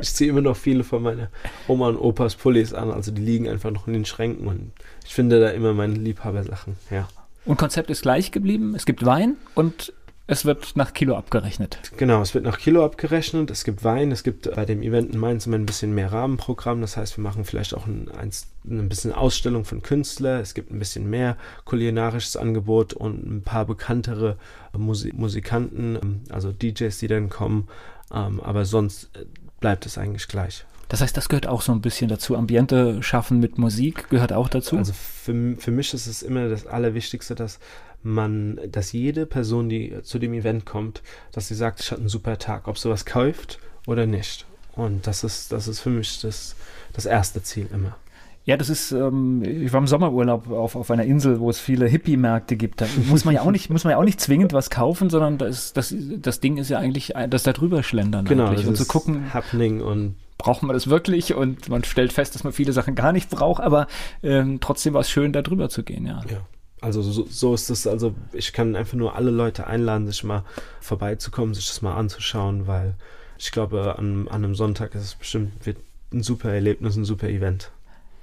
[0.02, 1.28] ich ziehe immer noch viele von meinen
[1.68, 2.92] Oma und Opas Pullis an.
[2.92, 4.72] Also die liegen einfach noch in den Schränken und
[5.06, 7.08] ich finde da immer meine Liebhabersachen, ja.
[7.46, 8.76] Und Konzept ist gleich geblieben.
[8.76, 9.94] Es gibt Wein und
[10.32, 11.80] es wird nach Kilo abgerechnet.
[11.98, 13.50] Genau, es wird nach Kilo abgerechnet.
[13.50, 14.12] Es gibt Wein.
[14.12, 16.82] Es gibt bei dem Event in Mainz immer ein bisschen mehr Rahmenprogramm.
[16.82, 18.12] Das heißt, wir machen vielleicht auch ein,
[18.70, 20.40] ein bisschen Ausstellung von Künstlern.
[20.40, 24.38] Es gibt ein bisschen mehr kulinarisches Angebot und ein paar bekanntere
[24.78, 27.68] Musik Musikanten, also DJs, die dann kommen.
[28.14, 29.26] Ähm, aber sonst äh,
[29.60, 30.64] bleibt es eigentlich gleich.
[30.90, 32.36] Das heißt, das gehört auch so ein bisschen dazu.
[32.36, 34.78] Ambiente schaffen mit Musik gehört auch dazu.
[34.78, 37.60] Also für, für mich ist es immer das Allerwichtigste, dass
[38.04, 42.10] man, dass jede Person, die zu dem Event kommt, dass sie sagt, ich hatte einen
[42.10, 44.46] super Tag, ob sie was kauft oder nicht.
[44.74, 46.56] Und das ist, das ist für mich das,
[46.94, 47.98] das erste Ziel immer.
[48.46, 51.88] Ja, das ist, ähm, ich war im Sommerurlaub auf, auf einer Insel, wo es viele
[51.88, 52.82] Hippie-Märkte gibt.
[52.82, 55.38] Da muss man ja auch nicht, muss man ja auch nicht zwingend was kaufen, sondern
[55.38, 58.26] das, das, das Ding ist ja eigentlich, das da drüber schlendern.
[58.26, 58.66] Genau, eigentlich.
[58.66, 59.34] und zu gucken.
[59.34, 63.12] Happening und braucht man das wirklich und man stellt fest, dass man viele Sachen gar
[63.12, 63.88] nicht braucht, aber
[64.24, 66.24] ähm, trotzdem war es schön, da drüber zu gehen, ja.
[66.28, 66.38] Ja.
[66.82, 70.44] Also so, so ist es, also ich kann einfach nur alle Leute einladen, sich mal
[70.80, 72.94] vorbeizukommen, sich das mal anzuschauen, weil
[73.38, 75.78] ich glaube, an, an einem Sonntag ist es bestimmt wird
[76.14, 77.72] ein super Erlebnis, ein super Event.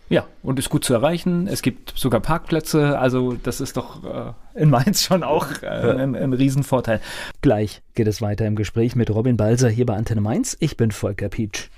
[0.08, 1.48] Ja, und ist gut zu erreichen.
[1.48, 6.14] Es gibt sogar Parkplätze, also das ist doch äh, in Mainz schon auch äh, ein,
[6.14, 7.00] ein Riesenvorteil.
[7.42, 10.56] Gleich geht es weiter im Gespräch mit Robin Balser hier bei Antenne Mainz.
[10.60, 11.70] Ich bin Volker Pietsch.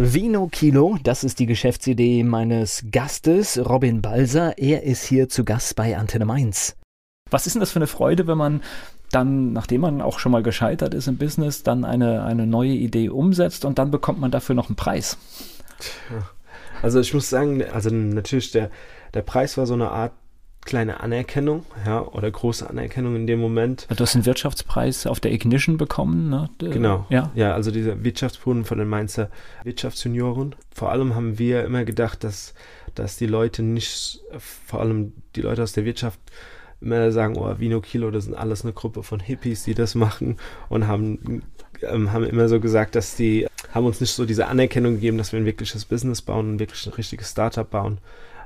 [0.00, 4.56] Vino Kilo, das ist die Geschäftsidee meines Gastes, Robin Balser.
[4.56, 6.76] Er ist hier zu Gast bei Antenne Mainz.
[7.32, 8.62] Was ist denn das für eine Freude, wenn man
[9.10, 13.08] dann, nachdem man auch schon mal gescheitert ist im Business, dann eine, eine neue Idee
[13.08, 15.18] umsetzt und dann bekommt man dafür noch einen Preis?
[16.80, 18.70] Also ich muss sagen, also natürlich der,
[19.14, 20.12] der Preis war so eine Art
[20.64, 23.86] kleine Anerkennung, ja, oder große Anerkennung in dem Moment.
[23.88, 26.50] Du hast den Wirtschaftspreis auf der Ignition bekommen, ne?
[26.58, 27.06] Genau.
[27.08, 29.30] Ja, ja also dieser Wirtschaftsboden von den Mainzer
[29.64, 30.54] Wirtschaftsjunioren.
[30.74, 32.54] Vor allem haben wir immer gedacht, dass,
[32.94, 36.20] dass die Leute nicht, vor allem die Leute aus der Wirtschaft,
[36.80, 40.36] immer sagen, oh, Vino Kilo, das sind alles eine Gruppe von Hippies, die das machen
[40.68, 41.42] und haben,
[41.82, 45.32] ähm, haben immer so gesagt, dass die, haben uns nicht so diese Anerkennung gegeben, dass
[45.32, 47.98] wir ein wirkliches Business bauen, ein wirklich ein richtiges Startup bauen.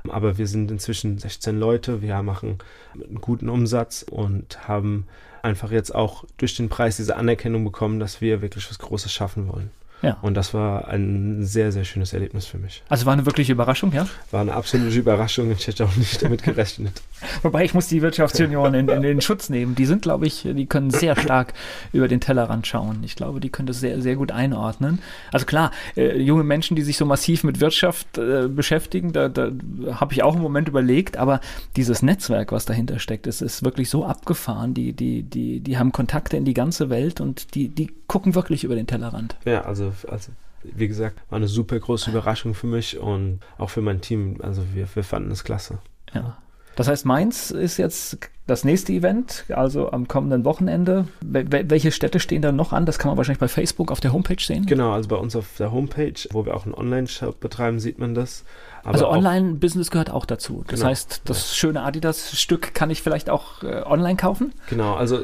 [0.09, 2.57] Aber wir sind inzwischen 16 Leute, wir machen
[2.93, 5.07] einen guten Umsatz und haben
[5.41, 9.47] einfach jetzt auch durch den Preis diese Anerkennung bekommen, dass wir wirklich was Großes schaffen
[9.47, 9.71] wollen.
[10.03, 10.17] Ja.
[10.21, 12.83] Und das war ein sehr, sehr schönes Erlebnis für mich.
[12.89, 14.05] Also war eine wirkliche Überraschung, ja?
[14.31, 15.49] War eine absolute Überraschung.
[15.51, 17.01] Ich hätte auch nicht damit gerechnet.
[17.41, 19.75] Wobei ich muss die Wirtschaftsjunioren in, in, den Schutz nehmen.
[19.75, 21.53] Die sind, glaube ich, die können sehr stark
[21.93, 22.99] über den Tellerrand schauen.
[23.03, 24.99] Ich glaube, die können das sehr, sehr gut einordnen.
[25.31, 29.51] Also klar, äh, junge Menschen, die sich so massiv mit Wirtschaft äh, beschäftigen, da, da
[29.93, 31.39] habe ich auch im Moment überlegt, aber
[31.77, 34.73] dieses Netzwerk, was dahinter steckt, ist, ist wirklich so abgefahren.
[34.73, 38.65] Die, die, die, die haben Kontakte in die ganze Welt und die, die gucken wirklich
[38.65, 39.37] über den Tellerrand.
[39.45, 40.31] Ja, also also
[40.63, 44.37] wie gesagt, war eine super große Überraschung für mich und auch für mein Team.
[44.41, 45.79] Also wir, wir fanden es klasse.
[46.13, 46.37] Ja.
[46.75, 48.17] Das heißt, Mainz ist jetzt
[48.47, 51.07] das nächste Event, also am kommenden Wochenende.
[51.21, 52.85] Welche Städte stehen da noch an?
[52.85, 54.65] Das kann man wahrscheinlich bei Facebook auf der Homepage sehen.
[54.65, 58.15] Genau, also bei uns auf der Homepage, wo wir auch einen Online-Shop betreiben, sieht man
[58.15, 58.43] das.
[58.83, 60.63] Aber also Online-Business gehört auch dazu.
[60.67, 60.89] Das genau.
[60.89, 61.55] heißt, das ja.
[61.55, 64.53] schöne Adidas-Stück kann ich vielleicht auch äh, online kaufen?
[64.69, 65.19] Genau, also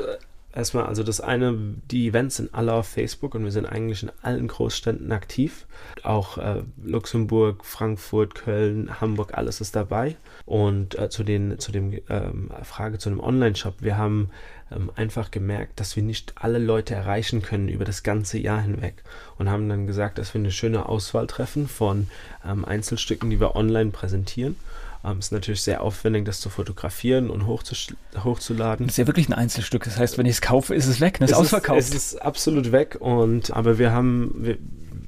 [0.54, 1.56] Erstmal, also das eine,
[1.92, 5.68] die Events sind alle auf Facebook und wir sind eigentlich in allen Großstädten aktiv.
[6.04, 10.16] Auch äh, Luxemburg, Frankfurt, Köln, Hamburg, alles ist dabei.
[10.46, 14.32] Und äh, zu den zu dem ähm, Frage zu dem Online-Shop, wir haben
[14.72, 19.04] ähm, einfach gemerkt, dass wir nicht alle Leute erreichen können über das ganze Jahr hinweg
[19.38, 22.08] und haben dann gesagt, dass wir eine schöne Auswahl treffen von
[22.44, 24.56] ähm, Einzelstücken, die wir online präsentieren
[25.04, 28.88] ähm, ist natürlich sehr aufwendig, das zu fotografieren und hochzuladen.
[28.88, 29.84] Das ist ja wirklich ein Einzelstück.
[29.84, 31.26] Das heißt, wenn ich es kaufe, ist es weg, ne?
[31.26, 31.80] ist ausverkauft.
[31.80, 32.98] Es ist absolut weg.
[33.00, 34.58] Und aber wir haben, wir,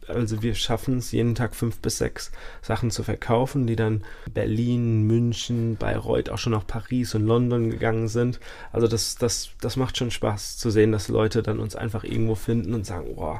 [0.08, 2.32] Also wir schaffen es jeden Tag fünf bis sechs
[2.62, 8.08] Sachen zu verkaufen, die dann Berlin, München, Bayreuth, auch schon nach Paris und London gegangen
[8.08, 8.39] sind.
[8.72, 12.36] Also das, das, das macht schon Spaß zu sehen, dass Leute dann uns einfach irgendwo
[12.36, 13.39] finden und sagen, wow,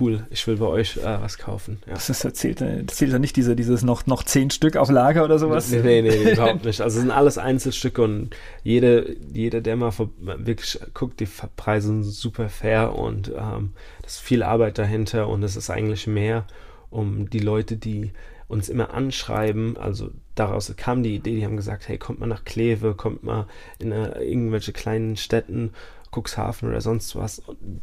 [0.00, 1.78] cool, ich will bei euch äh, was kaufen.
[1.86, 1.94] Ja.
[1.94, 5.70] Das erzählt, erzählt ja nicht diese, dieses noch, noch zehn Stück auf Lager oder sowas?
[5.70, 6.80] Nee, nee, nee, überhaupt nicht.
[6.80, 8.30] Also es sind alles Einzelstücke und
[8.62, 13.72] jede, jeder, der mal wirklich guckt, die Preise sind super fair und ähm,
[14.02, 16.46] das ist viel Arbeit dahinter und es ist eigentlich mehr
[16.90, 18.12] um die Leute, die
[18.48, 22.44] uns immer anschreiben, also daraus kam die Idee, die haben gesagt, hey, kommt mal nach
[22.44, 23.46] Kleve, kommt mal
[23.78, 25.72] in eine, irgendwelche kleinen Städten
[26.16, 27.42] Cuxhaven oder sonst was,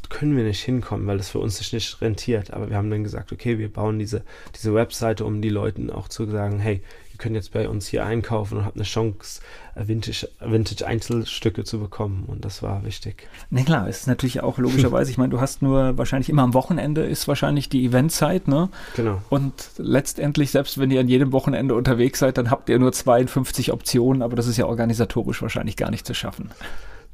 [0.09, 2.51] können wir nicht hinkommen, weil das für uns sich nicht rentiert.
[2.51, 4.23] Aber wir haben dann gesagt, okay, wir bauen diese,
[4.55, 6.81] diese Webseite, um die Leuten auch zu sagen, hey,
[7.13, 9.41] ihr könnt jetzt bei uns hier einkaufen und habt eine Chance,
[9.75, 10.27] äh, Vintage,
[11.63, 12.25] zu bekommen.
[12.27, 13.27] Und das war wichtig.
[13.49, 16.55] Na nee, klar, ist natürlich auch logischerweise, ich meine, du hast nur wahrscheinlich immer am
[16.55, 18.69] Wochenende ist wahrscheinlich die Eventzeit, ne?
[18.95, 19.21] Genau.
[19.29, 23.71] Und letztendlich, selbst wenn ihr an jedem Wochenende unterwegs seid, dann habt ihr nur 52
[23.71, 26.49] Optionen, aber das ist ja organisatorisch wahrscheinlich gar nicht zu schaffen.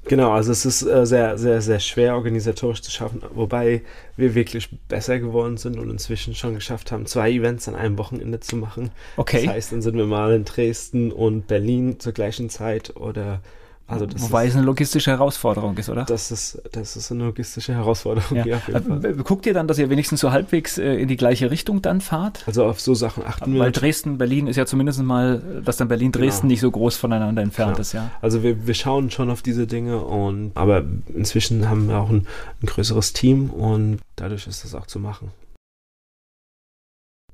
[0.09, 3.83] Genau, also es ist äh, sehr, sehr, sehr schwer organisatorisch zu schaffen, wobei
[4.17, 8.39] wir wirklich besser geworden sind und inzwischen schon geschafft haben, zwei Events an einem Wochenende
[8.39, 8.89] zu machen.
[9.17, 9.45] Okay.
[9.45, 13.41] Das heißt, dann sind wir mal in Dresden und Berlin zur gleichen Zeit oder
[13.89, 16.05] also Wobei ist, es eine logistische Herausforderung ist, oder?
[16.05, 18.45] Das ist, das ist eine logistische Herausforderung, ja.
[18.45, 19.13] ja auf jeden Fall.
[19.15, 22.43] Guckt ihr dann, dass ihr wenigstens so halbwegs äh, in die gleiche Richtung dann fahrt?
[22.45, 23.61] Also auf so Sachen achten wir.
[23.61, 26.51] Weil Dresden, Berlin ist ja zumindest mal, dass dann Berlin, Dresden genau.
[26.51, 27.81] nicht so groß voneinander entfernt genau.
[27.81, 28.11] ist, ja.
[28.21, 30.83] Also wir, wir schauen schon auf diese Dinge und aber
[31.13, 32.27] inzwischen haben wir auch ein,
[32.61, 35.31] ein größeres Team und dadurch ist das auch zu machen.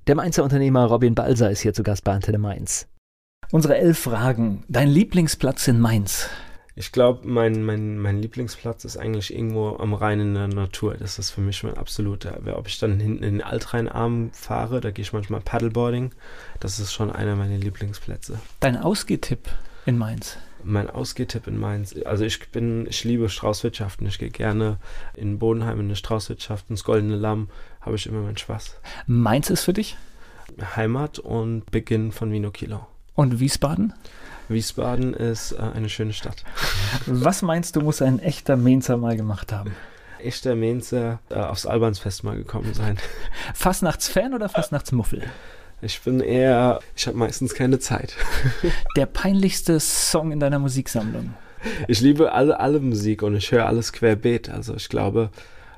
[0.08, 2.88] Der Mainzer Unternehmer Robin Balser ist hier zu Gast bei Antenne Mainz.
[3.51, 4.64] Unsere elf Fragen.
[4.68, 6.30] Dein Lieblingsplatz in Mainz?
[6.78, 10.95] Ich glaube, mein, mein, mein Lieblingsplatz ist eigentlich irgendwo am Rhein in der Natur.
[10.95, 12.38] Das ist für mich mein absoluter.
[12.57, 16.11] Ob ich dann hinten in den Altrheinarm fahre, da gehe ich manchmal Paddleboarding.
[16.59, 18.39] Das ist schon einer meiner Lieblingsplätze.
[18.59, 19.49] Dein Ausgehtipp
[19.86, 20.38] in Mainz?
[20.65, 21.95] Mein Ausgehtipp in Mainz.
[22.03, 24.05] Also ich bin, ich liebe Straußwirtschaften.
[24.07, 24.78] Ich gehe gerne
[25.15, 27.47] in Bodenheim in eine Straußwirtschaft, ins Goldene Lamm,
[27.80, 28.76] habe ich immer meinen Spaß.
[29.07, 29.95] Mainz ist für dich?
[30.76, 32.86] Heimat und Beginn von Vino Kilo.
[33.16, 33.93] Und Wiesbaden?
[34.49, 36.43] Wiesbaden ist äh, eine schöne Stadt.
[37.05, 39.74] Was meinst du, muss ein echter Mainzer mal gemacht haben?
[40.22, 42.97] Echter Mainzer äh, aufs Albansfest mal gekommen sein.
[43.53, 45.24] Fastnachtsfan oder Fastnachtsmuffel?
[45.82, 48.16] Ich bin eher, ich habe meistens keine Zeit.
[48.95, 51.34] Der peinlichste Song in deiner Musiksammlung?
[51.88, 54.49] Ich liebe alle, alle Musik und ich höre alles querbeet.
[54.49, 55.30] Also ich glaube.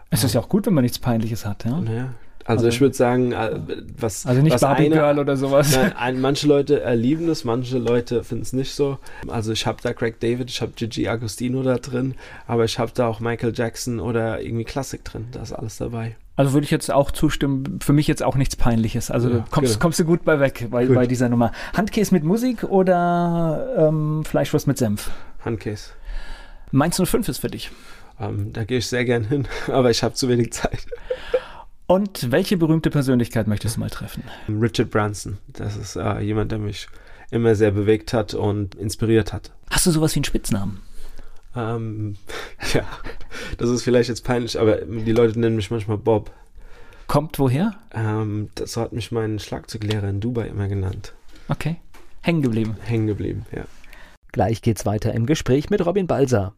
[0.09, 1.79] Es ist ja auch gut, wenn man nichts Peinliches hat, ja?
[1.79, 2.13] Naja,
[2.47, 3.59] also, also ich würde sagen, äh,
[3.99, 4.25] was.
[4.25, 5.77] Also nicht was Barbie eine, Girl oder sowas.
[5.99, 8.97] Nein, manche Leute lieben es, manche Leute finden es nicht so.
[9.27, 12.15] Also ich habe da Craig David, ich habe Gigi Agostino da drin,
[12.47, 15.27] aber ich habe da auch Michael Jackson oder irgendwie Klassik drin.
[15.31, 16.15] Da ist alles dabei.
[16.37, 19.11] Also würde ich jetzt auch zustimmen, für mich jetzt auch nichts Peinliches.
[19.11, 19.81] Also ja, kommst, genau.
[19.81, 21.51] kommst du gut bei weg bei, bei dieser Nummer.
[21.75, 25.09] Handkäse mit Musik oder ähm, Fleischwurst mit Senf?
[25.43, 25.89] Handkäse.
[26.71, 27.71] Mainz 05 ist für dich.
[28.19, 30.85] Ähm, da gehe ich sehr gern hin, aber ich habe zu wenig Zeit.
[31.87, 34.23] Und welche berühmte Persönlichkeit möchtest du mal treffen?
[34.49, 35.37] Richard Branson.
[35.47, 36.87] Das ist äh, jemand, der mich
[37.31, 39.51] immer sehr bewegt hat und inspiriert hat.
[39.69, 40.81] Hast du sowas wie einen Spitznamen?
[41.55, 42.17] Ähm,
[42.73, 42.85] ja,
[43.57, 46.31] das ist vielleicht jetzt peinlich, aber die Leute nennen mich manchmal Bob.
[47.07, 47.75] Kommt woher?
[47.93, 51.13] Ähm, das hat mich mein Schlagzeuglehrer in Dubai immer genannt.
[51.47, 51.77] Okay.
[52.21, 52.75] Hängen geblieben.
[52.83, 53.63] Hängen geblieben, ja.
[54.33, 56.53] Gleich geht's weiter im Gespräch mit Robin Balser.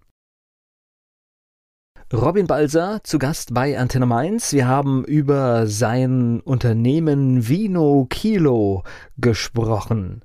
[2.11, 4.51] Robin Balser zu Gast bei Antenne Mainz.
[4.51, 8.83] Wir haben über sein Unternehmen Vino Kilo
[9.17, 10.23] gesprochen.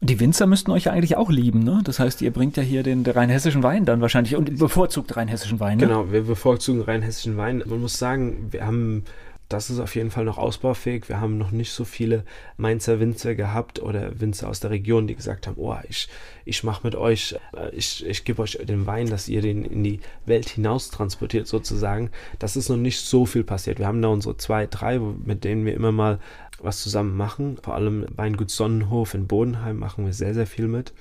[0.00, 1.82] Die Winzer müssten euch ja eigentlich auch lieben, ne?
[1.84, 5.76] Das heißt, ihr bringt ja hier den rheinhessischen Wein dann wahrscheinlich und bevorzugt rheinhessischen Wein,
[5.76, 5.88] ne?
[5.88, 7.62] Genau, wir bevorzugen rheinhessischen Wein.
[7.66, 9.04] Man muss sagen, wir haben
[9.50, 11.08] das ist auf jeden Fall noch ausbaufähig.
[11.08, 12.24] Wir haben noch nicht so viele
[12.56, 16.08] Mainzer Winzer gehabt oder Winzer aus der Region, die gesagt haben, oh, ich,
[16.44, 19.82] ich mache mit euch, äh, ich, ich gebe euch den Wein, dass ihr den in
[19.82, 22.10] die Welt hinaus transportiert sozusagen.
[22.38, 23.80] Das ist noch nicht so viel passiert.
[23.80, 26.20] Wir haben da unsere zwei, drei, mit denen wir immer mal
[26.60, 27.58] was zusammen machen.
[27.60, 30.92] Vor allem Weingut Sonnenhof in Bodenheim machen wir sehr, sehr viel mit.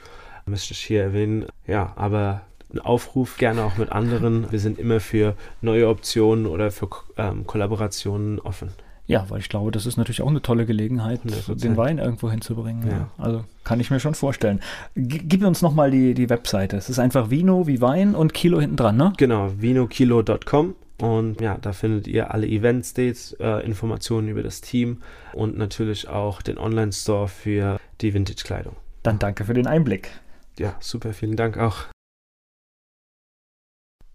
[0.47, 1.45] Möchte ich hier erwähnen.
[1.67, 2.41] Ja, aber
[2.73, 4.51] ein Aufruf, gerne auch mit anderen.
[4.51, 8.69] Wir sind immer für neue Optionen oder für ähm, Kollaborationen offen.
[9.09, 11.61] Ja, weil ich glaube, das ist natürlich auch eine tolle Gelegenheit, 100%.
[11.61, 12.87] den Wein irgendwo hinzubringen.
[12.87, 12.93] Ja.
[12.93, 13.09] Ja.
[13.17, 14.59] Also kann ich mir schon vorstellen.
[14.95, 16.77] G gib uns nochmal die, die Webseite.
[16.77, 19.13] Es ist einfach Vino wie Wein und Kilo hinten dran, ne?
[19.17, 20.75] Genau, vinokilo.com.
[21.01, 24.97] Und ja, da findet ihr alle Event-States, äh, Informationen über das Team
[25.33, 28.75] und natürlich auch den Online-Store für die Vintage-Kleidung.
[29.01, 30.11] Dann danke für den Einblick.
[30.59, 31.85] Ja, super, vielen Dank auch.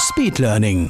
[0.00, 0.88] Speedlearning.